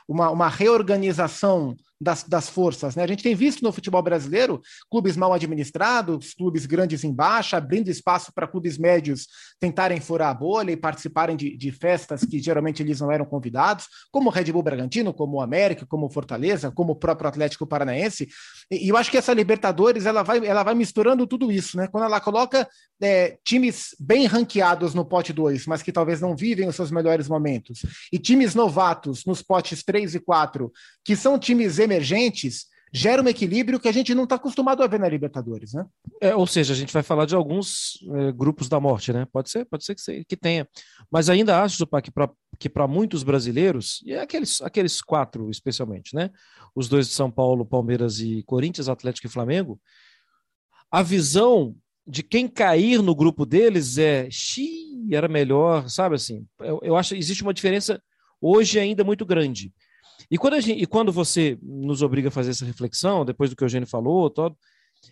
[0.08, 2.96] Uma, uma reorganização das, das forças.
[2.96, 3.04] Né?
[3.04, 4.60] A gente tem visto no futebol brasileiro
[4.90, 9.28] clubes mal administrados, clubes grandes em baixa, abrindo espaço para clubes médios
[9.60, 13.86] tentarem furar a bolha e participarem de, de, festas que geralmente eles não eram convidados,
[14.12, 17.68] como o Red Bull Bragantino, como o América, como o Fortaleza, como o próprio Atlético
[17.68, 18.28] Paranaense.
[18.72, 21.88] E, e eu acho que essa Libertadores ela vai, ela vai misturando tudo isso, né?
[21.88, 22.68] Quando ela coloca
[23.00, 27.28] é, times bem ranqueados no pote 2, mas que talvez não vivem os seus melhores
[27.28, 30.72] momentos, e times novatos nos potes 3 e 4,
[31.04, 35.00] que são times emergentes, gera um equilíbrio que a gente não está acostumado a ver
[35.00, 35.86] na Libertadores, né?
[36.22, 39.26] É, ou seja, a gente vai falar de alguns é, grupos da morte, né?
[39.32, 40.68] Pode ser, pode ser que, que tenha.
[41.10, 41.88] Mas ainda acho,
[42.60, 46.30] que para muitos brasileiros, e aqueles, aqueles quatro especialmente, né?
[46.76, 49.80] Os dois de São Paulo, Palmeiras e Corinthians, Atlético e Flamengo,
[50.92, 51.74] a visão
[52.06, 56.46] de quem cair no grupo deles é xiii, era melhor, sabe assim?
[56.60, 58.02] Eu, eu acho existe uma diferença
[58.42, 59.72] hoje ainda muito grande.
[60.32, 63.64] E quando, gente, e quando você nos obriga a fazer essa reflexão, depois do que
[63.64, 64.58] o Eugênio falou, todo,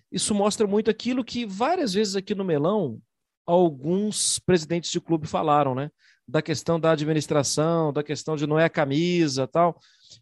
[0.09, 3.01] isso mostra muito aquilo que várias vezes aqui no Melão
[3.45, 5.91] alguns presidentes de clube falaram, né?
[6.25, 9.77] Da questão da administração, da questão de não é a camisa tal.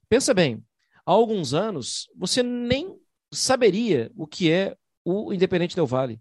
[0.09, 0.63] Pensa bem,
[1.05, 2.97] há alguns anos você nem
[3.31, 6.19] saberia o que é o Independente Del Vale.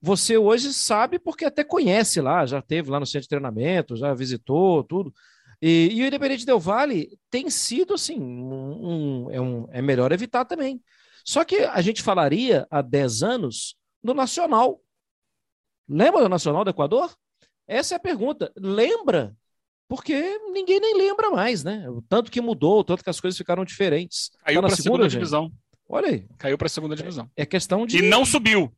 [0.00, 4.12] Você hoje sabe porque até conhece lá, já teve lá no centro de treinamento, já
[4.12, 5.12] visitou tudo.
[5.60, 10.12] E, e o Independente Del Vale tem sido assim, um, um, é, um, é melhor
[10.12, 10.80] evitar também.
[11.24, 14.80] Só que a gente falaria há 10 anos do Nacional.
[15.88, 17.14] Lembra do Nacional do Equador?
[17.66, 18.52] Essa é a pergunta.
[18.56, 19.36] Lembra?
[19.88, 21.88] Porque ninguém nem lembra mais, né?
[21.90, 24.30] O tanto que mudou, o tanto que as coisas ficaram diferentes.
[24.44, 25.52] Caiu tá para a segunda, segunda divisão.
[25.88, 26.26] Olha aí.
[26.38, 27.30] Caiu para a segunda divisão.
[27.34, 27.98] É, é, questão de.
[27.98, 28.72] E não subiu.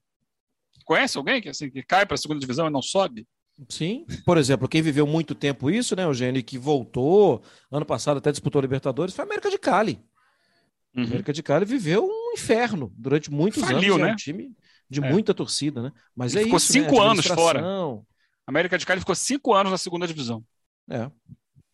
[0.84, 3.26] Conhece alguém que, assim, que cai para a segunda divisão e não sobe?
[3.68, 8.30] Sim, por exemplo, quem viveu muito tempo isso, né, Eugênio, que voltou, ano passado até
[8.30, 10.00] disputou a Libertadores, foi a América de Cali.
[10.96, 11.04] Uhum.
[11.04, 14.06] A América de Cali viveu um inferno durante muitos Faliu, anos.
[14.06, 14.12] Né?
[14.12, 14.56] um time
[14.88, 15.12] de é.
[15.12, 15.92] muita torcida, né?
[16.14, 16.72] Mas é ficou isso.
[16.72, 16.88] Ficou né?
[16.88, 17.10] cinco né?
[17.10, 17.60] anos fora.
[18.46, 20.42] A América de Cali ficou cinco anos na segunda divisão.
[20.88, 21.08] É.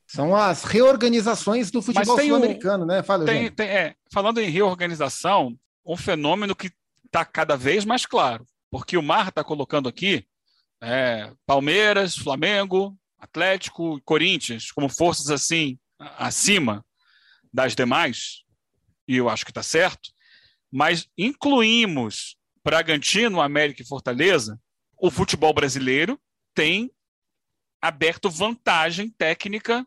[0.06, 3.02] São as reorganizações do futebol sul-americano, um, né?
[3.02, 6.70] Fala, tem, tem, é, falando em reorganização, um fenômeno que
[7.04, 10.24] está cada vez mais claro, porque o Mar está colocando aqui
[10.82, 16.84] é, Palmeiras, Flamengo, Atlético e Corinthians como forças assim acima
[17.52, 18.42] das demais,
[19.08, 20.10] e eu acho que está certo,
[20.70, 24.60] mas incluímos Bragantino, América e Fortaleza,
[24.98, 26.20] o futebol brasileiro
[26.54, 26.90] tem
[27.80, 29.86] aberto vantagem técnica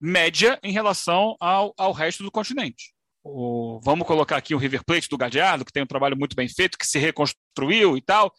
[0.00, 2.92] média em relação ao, ao resto do continente.
[3.22, 6.48] O, vamos colocar aqui o River Plate do Gadiardo, que tem um trabalho muito bem
[6.48, 8.32] feito, que se reconstruiu e tal,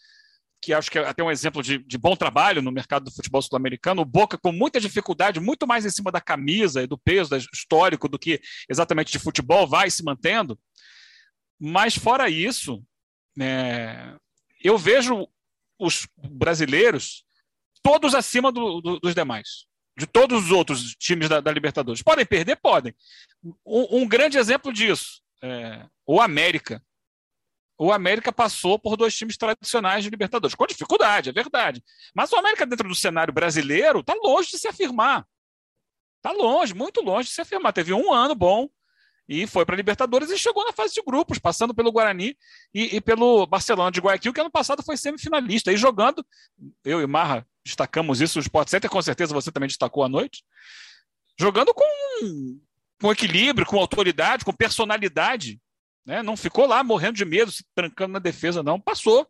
[0.63, 3.41] que acho que é até um exemplo de, de bom trabalho no mercado do futebol
[3.41, 4.01] sul-americano.
[4.01, 7.37] O Boca com muita dificuldade, muito mais em cima da camisa e do peso do
[7.53, 10.57] histórico do que exatamente de futebol, vai se mantendo.
[11.59, 12.81] Mas fora isso,
[13.39, 14.15] é,
[14.63, 15.27] eu vejo
[15.77, 17.25] os brasileiros
[17.81, 19.65] todos acima do, do, dos demais
[19.97, 22.01] de todos os outros times da, da Libertadores.
[22.01, 22.55] Podem perder?
[22.55, 22.95] Podem.
[23.65, 26.81] Um, um grande exemplo disso, é, o América.
[27.77, 31.83] O América passou por dois times tradicionais de Libertadores, com dificuldade, é verdade.
[32.13, 35.25] Mas o América, dentro do cenário brasileiro, está longe de se afirmar.
[36.17, 37.73] Está longe, muito longe de se afirmar.
[37.73, 38.69] Teve um ano bom
[39.27, 42.37] e foi para Libertadores e chegou na fase de grupos, passando pelo Guarani
[42.73, 45.71] e, e, pelo Barcelona de Guayaquil, que ano passado foi semifinalista.
[45.71, 46.25] E jogando,
[46.83, 50.43] eu e Marra destacamos isso, o Sport Center, com certeza você também destacou à noite,
[51.39, 52.59] jogando com,
[53.01, 55.59] com equilíbrio, com autoridade, com personalidade.
[56.05, 56.21] Né?
[56.21, 58.79] Não ficou lá morrendo de medo, se trancando na defesa, não.
[58.79, 59.27] Passou.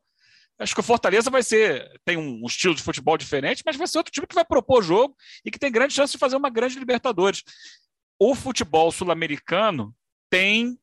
[0.60, 3.98] Acho que o Fortaleza vai ser, tem um, estilo de futebol diferente, mas vai ser
[3.98, 6.78] outro time que vai propor jogo e que tem grande chance de fazer uma grande
[6.78, 7.44] Libertadores.
[8.20, 9.96] O futebol sul-americano
[10.30, 10.78] tem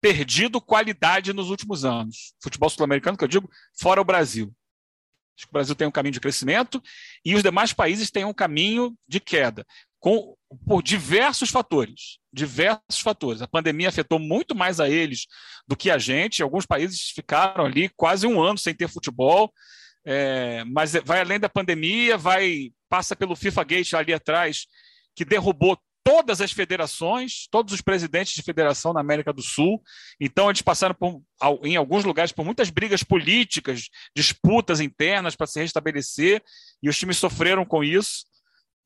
[0.00, 2.34] perdido qualidade nos últimos anos.
[2.42, 4.54] Futebol sul-americano, que eu digo, fora o Brasil.
[5.36, 6.82] Acho que o Brasil tem um caminho de crescimento
[7.24, 9.66] e os demais países têm um caminho de queda,
[10.00, 10.34] com,
[10.66, 12.18] por diversos fatores.
[12.32, 13.42] Diversos fatores.
[13.42, 15.26] A pandemia afetou muito mais a eles
[15.68, 16.42] do que a gente.
[16.42, 19.52] Alguns países ficaram ali quase um ano sem ter futebol.
[20.04, 24.66] É, mas vai além da pandemia, vai passa pelo FIFA Gate ali atrás,
[25.14, 29.80] que derrubou todas as federações, todos os presidentes de federação na América do Sul.
[30.18, 31.22] Então, eles passaram por,
[31.62, 36.42] em alguns lugares por muitas brigas políticas, disputas internas para se restabelecer,
[36.82, 38.24] e os times sofreram com isso.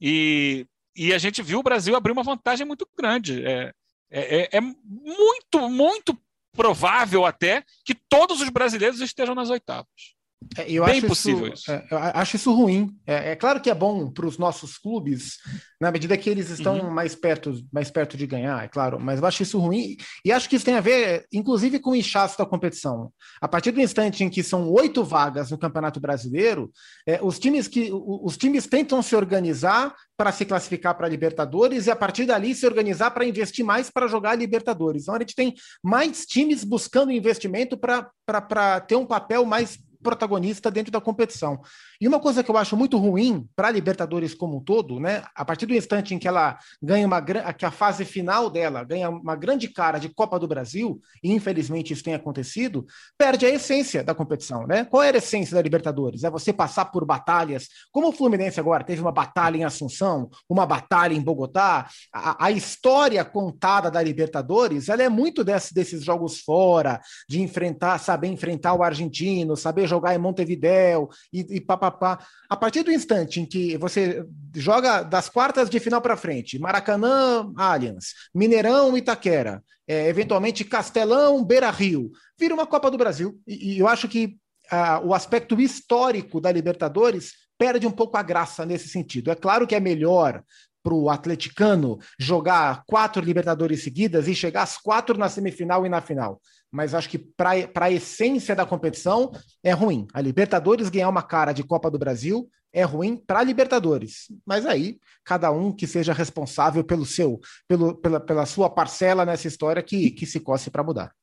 [0.01, 3.45] E, e a gente viu o Brasil abrir uma vantagem muito grande.
[3.45, 3.73] É,
[4.11, 6.19] é, é, é muito, muito
[6.53, 10.14] provável até que todos os brasileiros estejam nas oitavas.
[10.57, 11.63] É, eu Bem acho possível isso.
[11.63, 11.71] isso.
[11.71, 12.95] É, eu acho isso ruim.
[13.07, 15.39] É, é claro que é bom para os nossos clubes,
[15.81, 16.91] na medida que eles estão uhum.
[16.91, 19.97] mais, perto, mais perto de ganhar, é claro, mas eu acho isso ruim.
[20.25, 23.13] E acho que isso tem a ver, inclusive, com o inchaço da competição.
[23.41, 26.71] A partir do instante em que são oito vagas no Campeonato Brasileiro,
[27.07, 31.87] é, os, times que, os times tentam se organizar para se classificar para a Libertadores
[31.87, 35.03] e, a partir dali, se organizar para investir mais para jogar a Libertadores.
[35.03, 40.93] Então, a gente tem mais times buscando investimento para ter um papel mais protagonista dentro
[40.93, 41.61] da competição.
[42.01, 45.25] E uma coisa que eu acho muito ruim para a Libertadores como um todo, né?
[45.35, 49.09] A partir do instante em que ela ganha uma que a fase final dela ganha
[49.09, 52.85] uma grande cara de Copa do Brasil, e infelizmente isso tem acontecido,
[53.17, 54.85] perde a essência da competição, né?
[54.85, 56.23] Qual era a essência da Libertadores?
[56.23, 60.67] É você passar por batalhas, como o Fluminense agora teve uma batalha em Assunção, uma
[60.67, 61.89] batalha em Bogotá.
[62.13, 67.99] A, a história contada da Libertadores, ela é muito desse, desses jogos fora, de enfrentar,
[67.99, 72.19] saber enfrentar o argentino, saber jogar em Montevidéu e, e papapá.
[72.49, 77.53] A partir do instante em que você joga das quartas de final para frente, Maracanã,
[77.57, 83.39] Allianz, Mineirão, Itaquera, é, eventualmente Castelão, Beira Rio, vira uma Copa do Brasil.
[83.47, 84.37] E, e eu acho que
[84.71, 89.31] ah, o aspecto histórico da Libertadores perde um pouco a graça nesse sentido.
[89.31, 90.43] É claro que é melhor
[90.83, 96.01] para o atleticano jogar quatro Libertadores seguidas e chegar às quatro na semifinal e na
[96.03, 96.41] final
[96.75, 99.31] mas acho que para a essência da competição
[99.63, 100.09] é ruim.
[100.13, 104.27] A Libertadores ganhar uma cara de Copa do Brasil é ruim para a Libertadores.
[104.45, 109.47] Mas aí, cada um que seja responsável pelo seu, pelo, pela, pela sua parcela nessa
[109.47, 111.15] história que, que se coce para mudar.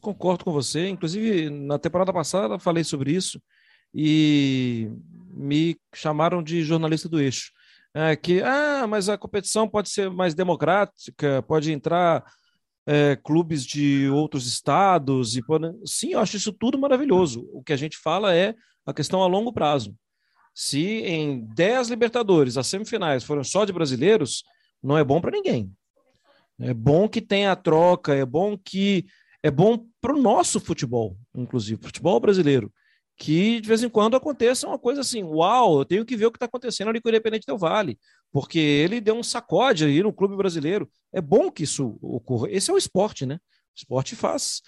[0.00, 0.88] Concordo com você.
[0.88, 3.42] Inclusive, na temporada passada falei sobre isso
[3.92, 4.88] e
[5.32, 7.50] me chamaram de jornalista do eixo.
[7.92, 12.24] É, que, ah, mas a competição pode ser mais democrática, pode entrar
[12.86, 15.36] é, clubes de outros estados.
[15.36, 15.42] e
[15.84, 17.48] Sim, eu acho isso tudo maravilhoso.
[17.52, 18.54] O que a gente fala é
[18.86, 19.94] a questão a longo prazo.
[20.54, 24.44] Se em 10 Libertadores as semifinais foram só de brasileiros,
[24.82, 25.72] não é bom para ninguém.
[26.60, 29.04] É bom que tenha a troca, é bom que
[29.42, 32.72] é bom para o nosso futebol, inclusive, futebol brasileiro,
[33.16, 36.32] que de vez em quando aconteça uma coisa assim, uau, eu tenho que ver o
[36.32, 37.98] que está acontecendo ali com o Independente Del Vale,
[38.32, 40.90] porque ele deu um sacode aí no clube brasileiro.
[41.12, 42.50] É bom que isso ocorra.
[42.50, 43.36] Esse é o esporte, né?
[43.36, 44.62] O esporte faz,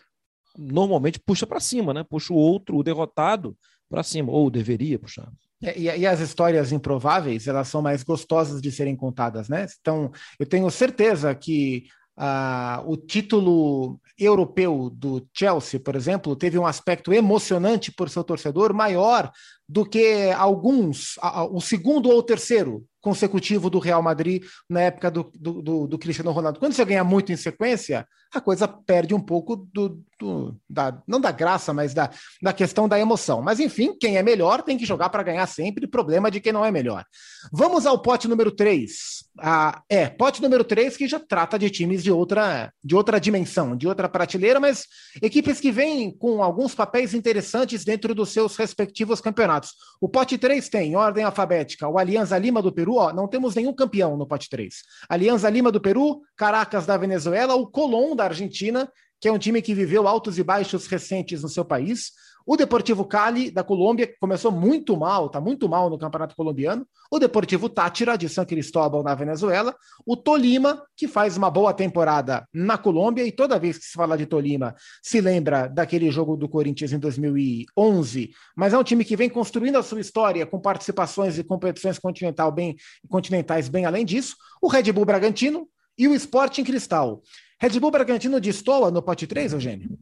[0.56, 2.04] normalmente puxa para cima, né?
[2.04, 3.56] Puxa o outro, o derrotado,
[3.88, 5.30] para cima, ou deveria puxar.
[5.62, 9.66] É, e, e, as histórias improváveis, elas são mais gostosas de serem contadas, né?
[9.80, 16.66] Então, eu tenho certeza que ah, o título europeu do Chelsea, por exemplo, teve um
[16.66, 19.30] aspecto emocionante por seu torcedor maior
[19.68, 21.16] do que alguns,
[21.50, 25.96] o segundo ou o terceiro consecutivo do Real Madrid na época do, do, do, do
[25.96, 26.58] Cristiano Ronaldo.
[26.58, 31.20] Quando você ganha muito em sequência, a coisa perde um pouco do, do, da, não
[31.20, 32.10] da graça, mas da,
[32.42, 33.40] da questão da emoção.
[33.40, 36.64] Mas enfim, quem é melhor tem que jogar para ganhar sempre, problema de quem não
[36.64, 37.04] é melhor.
[37.52, 38.92] Vamos ao pote número 3.
[39.38, 43.76] Ah, é, pote número 3 que já trata de times de outra, de outra dimensão,
[43.76, 44.86] de outra prateleira, mas
[45.22, 49.70] equipes que vêm com alguns papéis interessantes dentro dos seus respectivos campeonatos.
[50.00, 53.54] O pote 3 tem, em ordem alfabética, o Alianza Lima do Peru, ó, não temos
[53.54, 54.74] nenhum campeão no pote 3.
[55.08, 59.62] Alianza Lima do Peru, Caracas da Venezuela, o Colón da Argentina, que é um time
[59.62, 62.12] que viveu altos e baixos recentes no seu país.
[62.46, 66.86] O Deportivo Cali, da Colômbia, começou muito mal, está muito mal no Campeonato Colombiano.
[67.10, 69.74] O Deportivo Tátira, de São Cristóbal, na Venezuela.
[70.06, 73.26] O Tolima, que faz uma boa temporada na Colômbia.
[73.26, 77.00] E toda vez que se fala de Tolima, se lembra daquele jogo do Corinthians em
[77.00, 78.30] 2011.
[78.54, 82.52] Mas é um time que vem construindo a sua história com participações e competições continental
[82.52, 82.76] bem,
[83.08, 84.36] continentais bem além disso.
[84.62, 87.22] O Red Bull Bragantino e o Sporting Cristal.
[87.60, 89.98] Red Bull Bragantino destoa no pote 3, Eugênio?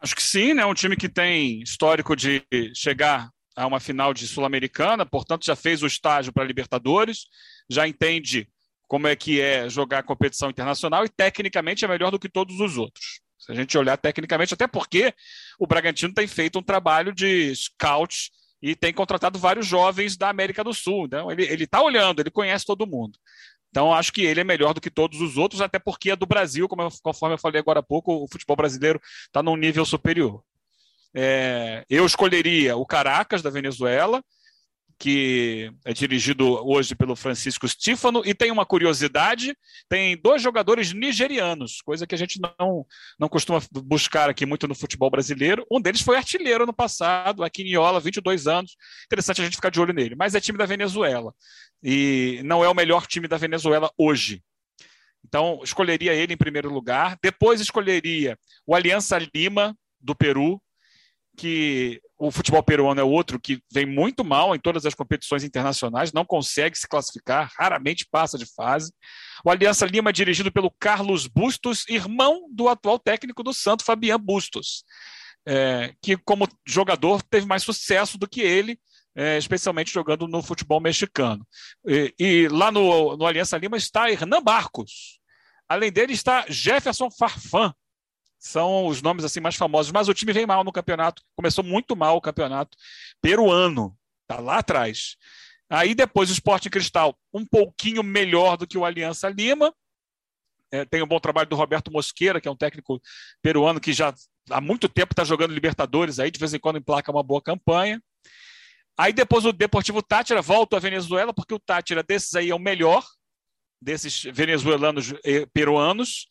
[0.00, 0.64] Acho que sim, né?
[0.64, 2.42] Um time que tem histórico de
[2.74, 7.26] chegar a uma final de Sul-Americana, portanto já fez o estágio para Libertadores,
[7.70, 8.48] já entende
[8.86, 12.76] como é que é jogar competição internacional e tecnicamente é melhor do que todos os
[12.76, 13.20] outros.
[13.38, 15.12] Se a gente olhar tecnicamente, até porque
[15.58, 18.30] o Bragantino tem feito um trabalho de scout
[18.60, 21.06] e tem contratado vários jovens da América do Sul.
[21.06, 23.18] Então, ele está olhando, ele conhece todo mundo.
[23.70, 26.26] Então, acho que ele é melhor do que todos os outros, até porque é do
[26.26, 29.84] Brasil, como eu, conforme eu falei agora há pouco, o futebol brasileiro está num nível
[29.84, 30.42] superior.
[31.14, 34.22] É, eu escolheria o Caracas, da Venezuela,
[34.98, 39.56] que é dirigido hoje pelo Francisco Stífano, e tem uma curiosidade:
[39.88, 42.86] tem dois jogadores nigerianos, coisa que a gente não,
[43.18, 45.66] não costuma buscar aqui muito no futebol brasileiro.
[45.70, 48.76] Um deles foi artilheiro no passado, aqui em Iola, 22 anos.
[49.04, 51.34] Interessante a gente ficar de olho nele, mas é time da Venezuela
[51.82, 54.42] e não é o melhor time da Venezuela hoje.
[55.24, 57.18] Então, escolheria ele em primeiro lugar.
[57.22, 60.62] Depois escolheria o Aliança Lima, do Peru,
[61.36, 66.12] que o futebol peruano é outro que vem muito mal em todas as competições internacionais,
[66.12, 68.92] não consegue se classificar, raramente passa de fase.
[69.44, 74.18] O Aliança Lima é dirigido pelo Carlos Bustos, irmão do atual técnico do Santo, Fabian
[74.18, 74.84] Bustos,
[75.46, 78.78] é, que como jogador teve mais sucesso do que ele,
[79.14, 81.46] é, especialmente jogando no futebol mexicano.
[81.86, 85.20] E, e lá no, no Aliança Lima está Hernan Barcos.
[85.68, 87.74] Além dele está Jefferson Farfan.
[88.38, 91.22] São os nomes assim mais famosos, mas o time vem mal no campeonato.
[91.34, 92.76] Começou muito mal o campeonato
[93.20, 93.96] peruano.
[94.22, 95.16] Está lá atrás.
[95.68, 99.74] Aí depois o Sporting Cristal, um pouquinho melhor do que o Aliança Lima.
[100.70, 103.00] É, tem um bom trabalho do Roberto Mosqueira, que é um técnico
[103.40, 104.12] peruano que já
[104.50, 108.02] há muito tempo está jogando Libertadores aí, de vez em quando emplaca uma boa campanha.
[108.98, 112.58] Aí depois o Deportivo Tátira volta à Venezuela, porque o Tátira desses aí é o
[112.58, 113.04] melhor,
[113.80, 116.28] desses venezuelanos e peruanos.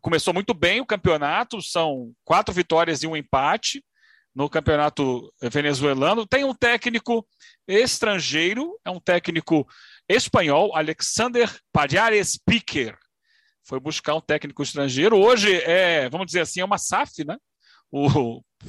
[0.00, 3.84] Começou muito bem o campeonato, são quatro vitórias e um empate
[4.34, 6.26] no campeonato venezuelano.
[6.26, 7.26] Tem um técnico
[7.66, 9.66] estrangeiro, é um técnico
[10.08, 12.96] espanhol, Alexander Pajares Piquer.
[13.64, 15.16] Foi buscar um técnico estrangeiro.
[15.16, 17.36] Hoje é, vamos dizer assim, é uma SAF, né?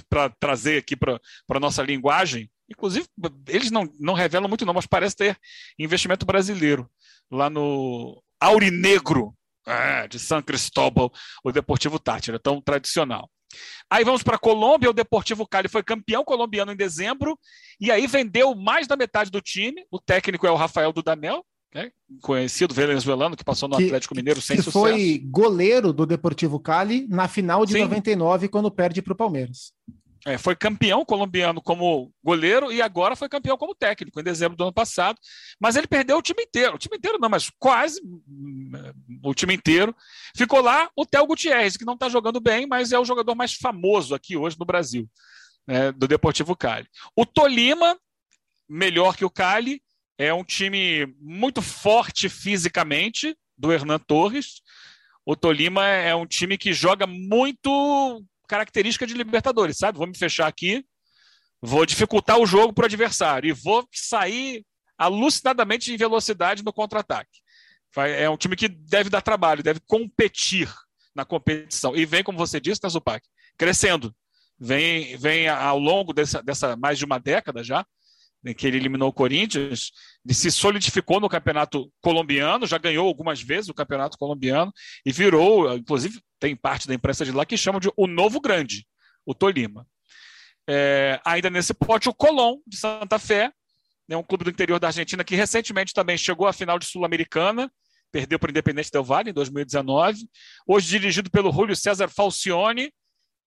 [0.09, 3.07] Para trazer aqui para a nossa linguagem, Inclusive,
[3.47, 5.37] eles não, não revelam muito, não, mas parece ter
[5.77, 6.89] investimento brasileiro
[7.31, 11.11] lá no Aurinegro é, de São Cristóbal,
[11.43, 13.29] o Deportivo Tátira, tão tradicional.
[13.89, 17.37] Aí vamos para a Colômbia, o Deportivo Cali foi campeão colombiano em dezembro,
[17.79, 19.83] e aí vendeu mais da metade do time.
[19.91, 21.43] O técnico é o Rafael Dudamel,
[21.73, 21.91] né?
[22.21, 24.79] conhecido venezuelano, que passou no que, Atlético Mineiro sem que sucesso.
[24.79, 27.81] foi goleiro do Deportivo Cali na final de Sim.
[27.81, 29.73] 99, quando perde para o Palmeiras.
[30.25, 34.63] É, foi campeão colombiano como goleiro e agora foi campeão como técnico em dezembro do
[34.63, 35.17] ano passado.
[35.59, 36.75] Mas ele perdeu o time inteiro.
[36.75, 38.01] O time inteiro não, mas quase
[39.23, 39.95] o time inteiro.
[40.35, 43.53] Ficou lá o Theo Gutierrez, que não está jogando bem, mas é o jogador mais
[43.53, 45.09] famoso aqui hoje no Brasil,
[45.67, 46.87] né, do Deportivo Cali.
[47.15, 47.97] O Tolima,
[48.67, 49.81] melhor que o Cali,
[50.17, 54.61] é um time muito forte fisicamente, do Hernan Torres.
[55.25, 59.97] O Tolima é um time que joga muito característica de Libertadores, sabe?
[59.97, 60.83] Vou me fechar aqui,
[61.61, 64.65] vou dificultar o jogo para o adversário e vou sair
[64.97, 67.39] alucinadamente em velocidade no contra-ataque.
[67.97, 70.71] É um time que deve dar trabalho, deve competir
[71.15, 71.95] na competição.
[71.95, 73.19] E vem, como você disse, né,
[73.57, 74.15] crescendo.
[74.59, 77.85] Vem, vem ao longo dessa, dessa mais de uma década já,
[78.45, 79.91] em que ele eliminou o Corinthians,
[80.25, 84.71] ele se solidificou no campeonato colombiano, já ganhou algumas vezes o campeonato colombiano
[85.05, 88.85] e virou, inclusive tem parte da imprensa de lá que chama de o novo grande,
[89.25, 89.85] o Tolima.
[90.69, 93.51] É, ainda nesse pote, o Colón de Santa Fé,
[94.09, 97.71] né, um clube do interior da Argentina que recentemente também chegou à final de Sul-Americana,
[98.11, 100.27] perdeu para o Independente Del Valle em 2019,
[100.67, 102.91] hoje dirigido pelo Julio César Falcione,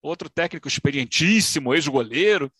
[0.00, 2.50] outro técnico experientíssimo, ex-goleiro,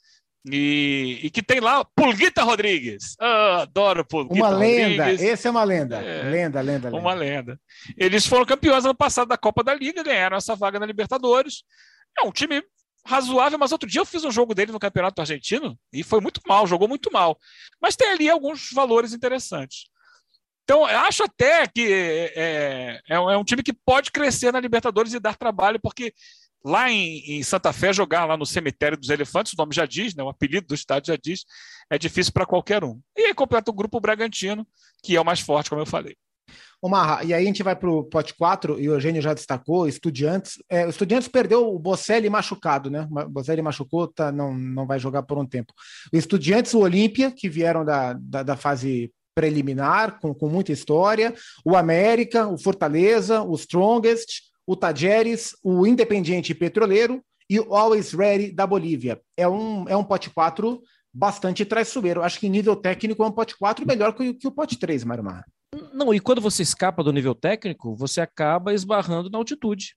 [0.50, 3.14] e, e, que tem lá Pulguita Rodrigues.
[3.20, 5.22] Oh, adoro Pulguita Uma lenda, Rodrigues.
[5.22, 6.03] esse é uma lenda.
[6.03, 6.98] É, lenda, lenda, lenda.
[7.00, 7.61] Uma lenda.
[7.96, 11.62] Eles foram campeões ano passado da Copa da Liga, ganharam essa vaga na Libertadores.
[12.18, 12.61] É um time
[13.05, 16.40] razoável, mas outro dia eu fiz um jogo dele no Campeonato Argentino e foi muito
[16.46, 17.38] mal, jogou muito mal.
[17.80, 19.90] Mas tem ali alguns valores interessantes.
[20.64, 25.12] Então, acho até que é, é, é, é um time que pode crescer na Libertadores
[25.12, 26.14] e dar trabalho, porque
[26.64, 30.14] lá em, em, Santa Fé, jogar lá no cemitério dos elefantes, o nome já diz,
[30.14, 31.44] né, o apelido do estádio já diz,
[31.90, 33.00] é difícil para qualquer um.
[33.16, 34.66] E aí completa o grupo Bragantino,
[35.03, 36.16] que é o mais forte, como eu falei.
[36.88, 39.86] Marra, e aí a gente vai para o pote 4, e o Eugênio já destacou,
[39.86, 40.62] Estudiantes.
[40.68, 43.07] É, o Estudiantes perdeu o Bocelli machucado, né?
[43.11, 45.72] O Bocelli machucou, tá, não, não vai jogar por um tempo.
[46.12, 51.34] O Estudiantes, o Olímpia, que vieram da, da, da fase preliminar, com, com muita história,
[51.64, 58.53] o América, o Fortaleza, o Strongest, o Tajeres, o Independiente Petroleiro e o Always Ready
[58.53, 59.20] da Bolívia.
[59.36, 60.80] É um, é um pote 4
[61.12, 62.22] bastante traiçoeiro.
[62.22, 65.24] Acho que nível técnico é um pote 4 melhor que, que o pote 3, Mário
[65.24, 65.45] Mar.
[65.92, 69.94] Não, e quando você escapa do nível técnico, você acaba esbarrando na altitude.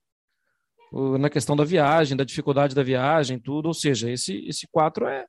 [1.18, 3.66] Na questão da viagem, da dificuldade da viagem, tudo.
[3.66, 5.26] Ou seja, esse, esse 4 é,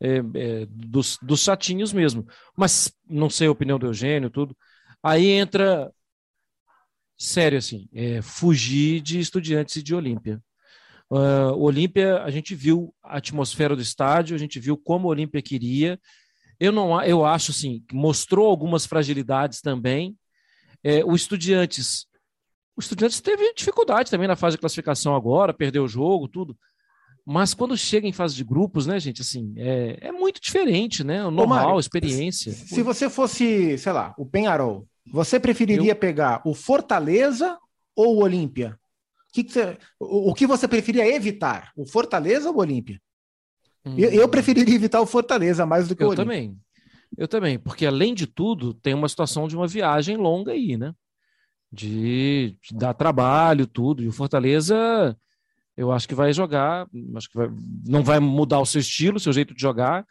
[0.00, 2.26] é, é dos, dos chatinhos mesmo.
[2.56, 4.56] Mas não sei a opinião do Eugênio, tudo.
[5.02, 5.92] Aí entra
[7.16, 10.40] sério, assim, é, fugir de estudiantes e de Olímpia.
[11.10, 15.42] Uh, Olímpia, a gente viu a atmosfera do estádio, a gente viu como o Olímpia
[15.42, 15.98] queria.
[16.60, 20.16] Eu não, eu acho assim, mostrou algumas fragilidades também.
[20.82, 22.06] É, o Estudiantes,
[22.76, 26.56] o Estudiantes teve dificuldade também na fase de classificação agora, perdeu o jogo, tudo.
[27.24, 31.24] Mas quando chega em fase de grupos, né, gente, assim, é, é muito diferente, né?
[31.24, 32.52] O normal, a experiência.
[32.52, 35.96] Se você fosse, sei lá, o Penharol, você preferiria eu...
[35.96, 37.58] pegar o Fortaleza
[37.94, 38.78] ou o Olímpia?
[39.28, 41.70] O que, que você, o, o, que você preferia evitar?
[41.76, 42.98] O Fortaleza ou o Olímpia?
[43.84, 43.94] Hum.
[43.96, 46.22] Eu, eu, preferiria evitar o Fortaleza mais do que eu o Olímpia.
[46.22, 46.58] Eu também.
[47.16, 50.92] Eu também, porque além de tudo, tem uma situação de uma viagem longa aí, né?
[51.72, 54.02] De, de dar trabalho, tudo.
[54.02, 55.16] E o Fortaleza,
[55.76, 57.48] eu acho que vai jogar, acho que vai,
[57.86, 60.04] não vai mudar o seu estilo, o seu jeito de jogar,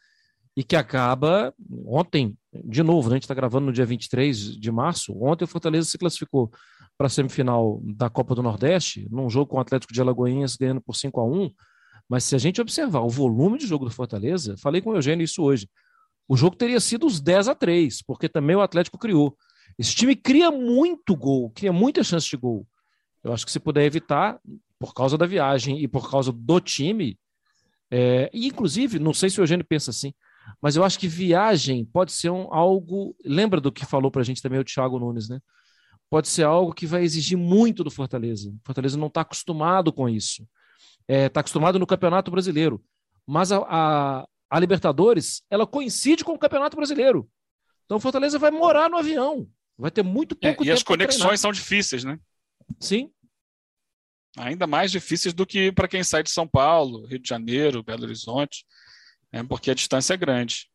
[0.56, 1.54] e que acaba
[1.86, 5.16] ontem, de novo, né, a gente está gravando no dia 23 de março.
[5.24, 6.52] Ontem o Fortaleza se classificou
[6.98, 10.82] para a semifinal da Copa do Nordeste, num jogo com o Atlético de Alagoinhas ganhando
[10.82, 11.52] por 5 a 1
[12.10, 15.24] Mas se a gente observar o volume de jogo do Fortaleza, falei com o Eugênio
[15.24, 15.70] isso hoje,
[16.28, 19.38] o jogo teria sido os 10 a 3 porque também o Atlético criou.
[19.78, 22.66] Esse time cria muito gol, cria muita chance de gol.
[23.24, 24.40] Eu acho que se puder evitar,
[24.80, 27.18] por causa da viagem e por causa do time,
[27.90, 30.14] é, e inclusive, não sei se o Eugênio pensa assim,
[30.62, 33.16] mas eu acho que viagem pode ser um, algo.
[33.26, 35.40] Lembra do que falou para a gente também o Thiago Nunes, né?
[36.10, 38.50] Pode ser algo que vai exigir muito do Fortaleza.
[38.50, 40.48] O Fortaleza não está acostumado com isso.
[41.08, 42.84] Está é, tá acostumado no Campeonato Brasileiro.
[43.26, 47.30] Mas a, a, a, Libertadores, ela coincide com o Campeonato Brasileiro.
[47.86, 49.48] Então o Fortaleza vai morar no avião.
[49.78, 50.70] Vai ter muito é, pouco é, e tempo.
[50.70, 52.20] E as conexões são difíceis, né?
[52.80, 53.12] Sim.
[54.38, 58.04] Ainda mais difíceis do que para quem sai de São Paulo, Rio de Janeiro, Belo
[58.04, 58.66] Horizonte
[59.32, 60.68] né, porque a distância é grande.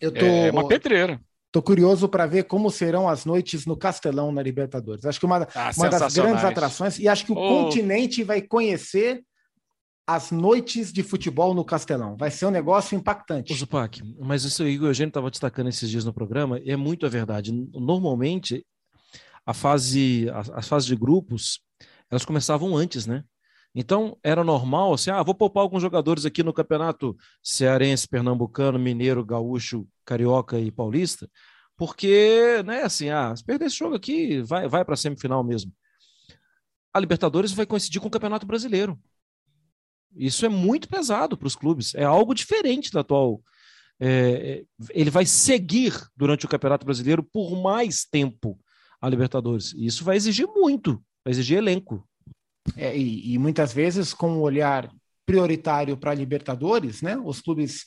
[0.00, 1.20] Eu tô, é uma pedreira.
[1.50, 5.04] Tô curioso para ver como serão as noites no Castelão na Libertadores.
[5.04, 7.64] Acho que uma, ah, uma das grandes atrações, e acho que o oh.
[7.64, 9.22] continente vai conhecer
[10.14, 12.16] as noites de futebol no Castelão.
[12.16, 13.52] Vai ser um negócio impactante.
[13.52, 17.06] O Zupac, mas isso aí o Eugênio estava destacando esses dias no programa, é muito
[17.06, 17.52] a verdade.
[17.52, 18.66] Normalmente,
[19.46, 21.60] a fase, as, as fases de grupos,
[22.10, 23.24] elas começavam antes, né?
[23.74, 29.24] Então, era normal, assim, ah, vou poupar alguns jogadores aqui no campeonato cearense, pernambucano, mineiro,
[29.24, 31.26] gaúcho, carioca e paulista,
[31.74, 35.72] porque, né, assim, ah, se perder esse jogo aqui, vai, vai para a semifinal mesmo.
[36.92, 39.00] A Libertadores vai coincidir com o Campeonato Brasileiro.
[40.16, 43.42] Isso é muito pesado para os clubes, é algo diferente da atual.
[44.00, 48.58] É, é, ele vai seguir durante o Campeonato Brasileiro por mais tempo
[49.00, 49.72] a Libertadores.
[49.74, 52.06] E isso vai exigir muito, vai exigir elenco.
[52.76, 54.92] É, e, e, muitas vezes com um olhar
[55.26, 57.16] prioritário para Libertadores, né?
[57.16, 57.84] Os clubes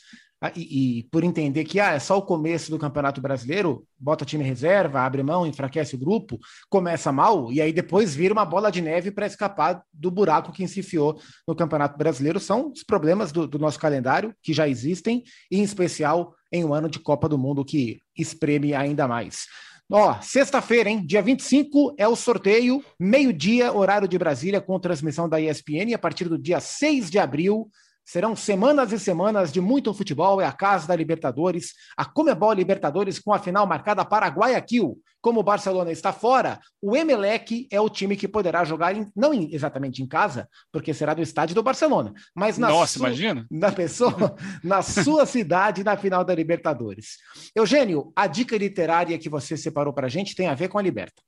[0.56, 4.44] e, e, por entender que ah, é só o começo do Campeonato Brasileiro, bota time
[4.44, 6.38] reserva, abre mão, enfraquece o grupo,
[6.70, 10.68] começa mal, e aí depois vira uma bola de neve para escapar do buraco que
[10.68, 12.40] se enfiou no Campeonato Brasileiro.
[12.40, 16.74] São os problemas do, do, nosso calendário, que já existem, e em especial em um
[16.74, 19.46] ano de Copa do Mundo que espreme ainda mais.
[19.92, 21.06] Ó, sexta-feira, hein?
[21.06, 26.00] Dia 25 é o sorteio, meio-dia, horário de Brasília, com transmissão da ESPN, e a
[26.00, 27.70] partir do dia 6 de abril
[28.06, 30.40] Serão semanas e semanas de muito futebol.
[30.40, 35.02] É a casa da Libertadores, a Comebol Libertadores, com a final marcada para Guayaquil.
[35.20, 39.34] Como o Barcelona está fora, o Emelec é o time que poderá jogar, em, não
[39.34, 43.44] em, exatamente em casa, porque será do estádio do Barcelona, mas na Nossa, sua, imagina?
[43.50, 47.18] Na pessoa, na sua cidade, na final da Libertadores.
[47.56, 50.82] Eugênio, a dica literária que você separou para a gente tem a ver com a
[50.84, 51.24] Liberta.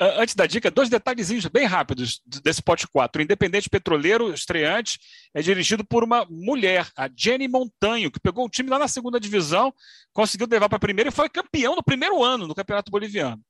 [0.00, 3.20] Antes da dica, dois detalhezinhos bem rápidos desse pote 4.
[3.20, 4.98] O Independente Petroleiro, estreante,
[5.34, 9.20] é dirigido por uma mulher, a Jenny Montanho, que pegou o time lá na segunda
[9.20, 9.74] divisão,
[10.14, 13.42] conseguiu levar para a primeira e foi campeão no primeiro ano no Campeonato Boliviano.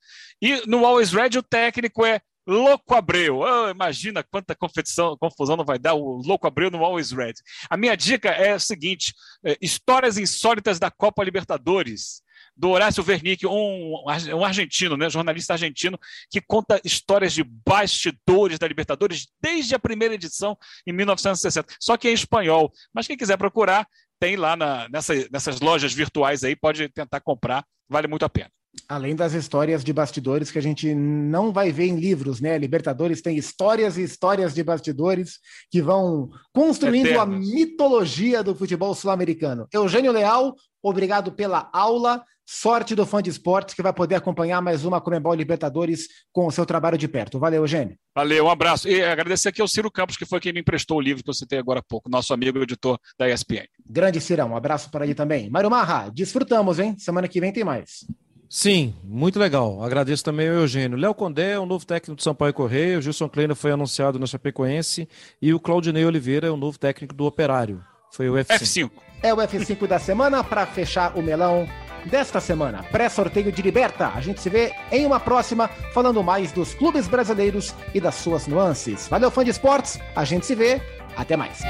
[0.43, 3.39] E no Always Red, o técnico é Louco Abreu.
[3.39, 7.35] Oh, imagina quanta confusão, confusão não vai dar o Louco Abreu no Always Red.
[7.69, 12.23] A minha dica é a seguinte: é, histórias insólitas da Copa Libertadores
[12.57, 13.95] do Horácio Wernick, um,
[14.35, 15.99] um argentino, né, jornalista argentino,
[16.31, 21.67] que conta histórias de bastidores da Libertadores desde a primeira edição em 1960.
[21.81, 22.73] Só que é em espanhol.
[22.93, 23.87] Mas quem quiser procurar,
[24.21, 28.51] tem lá na, nessa, nessas lojas virtuais aí, pode tentar comprar, vale muito a pena.
[28.89, 32.57] Além das histórias de bastidores que a gente não vai ver em livros, né?
[32.57, 35.41] Libertadores tem histórias e histórias de bastidores
[35.71, 37.23] que vão construindo Eternos.
[37.23, 39.67] a mitologia do futebol sul-americano.
[39.73, 42.25] Eugênio Leal, obrigado pela aula.
[42.53, 46.51] Sorte do fã de esportes que vai poder acompanhar mais uma Comembol Libertadores com o
[46.51, 47.39] seu trabalho de perto.
[47.39, 47.97] Valeu, Eugênio.
[48.13, 48.89] Valeu, um abraço.
[48.89, 51.35] E agradecer aqui ao Ciro Campos, que foi quem me emprestou o livro que eu
[51.35, 53.69] citei agora há pouco, nosso amigo editor da ESPN.
[53.89, 55.49] Grande Cirão, um abraço para ele também.
[55.49, 56.97] Mário Marra, desfrutamos, hein?
[56.99, 58.05] Semana que vem tem mais.
[58.49, 59.81] Sim, muito legal.
[59.81, 60.99] Agradeço também ao Eugênio.
[60.99, 64.27] Léo Condé é o novo técnico do Sampaio Correio, o Gilson Kleina foi anunciado na
[64.27, 65.09] Chapecoense
[65.41, 67.81] e o Claudinei Oliveira é o novo técnico do Operário.
[68.11, 68.59] Foi o F5.
[68.59, 68.91] F5.
[69.23, 71.69] É o F5 da semana para fechar o melão
[72.07, 72.83] desta semana.
[72.91, 74.13] Pré-sorteio de Liberta.
[74.15, 78.47] A gente se vê em uma próxima, falando mais dos clubes brasileiros e das suas
[78.47, 79.09] nuances.
[79.09, 79.99] Valeu, fã de esportes.
[80.15, 80.81] A gente se vê.
[81.17, 81.61] Até mais.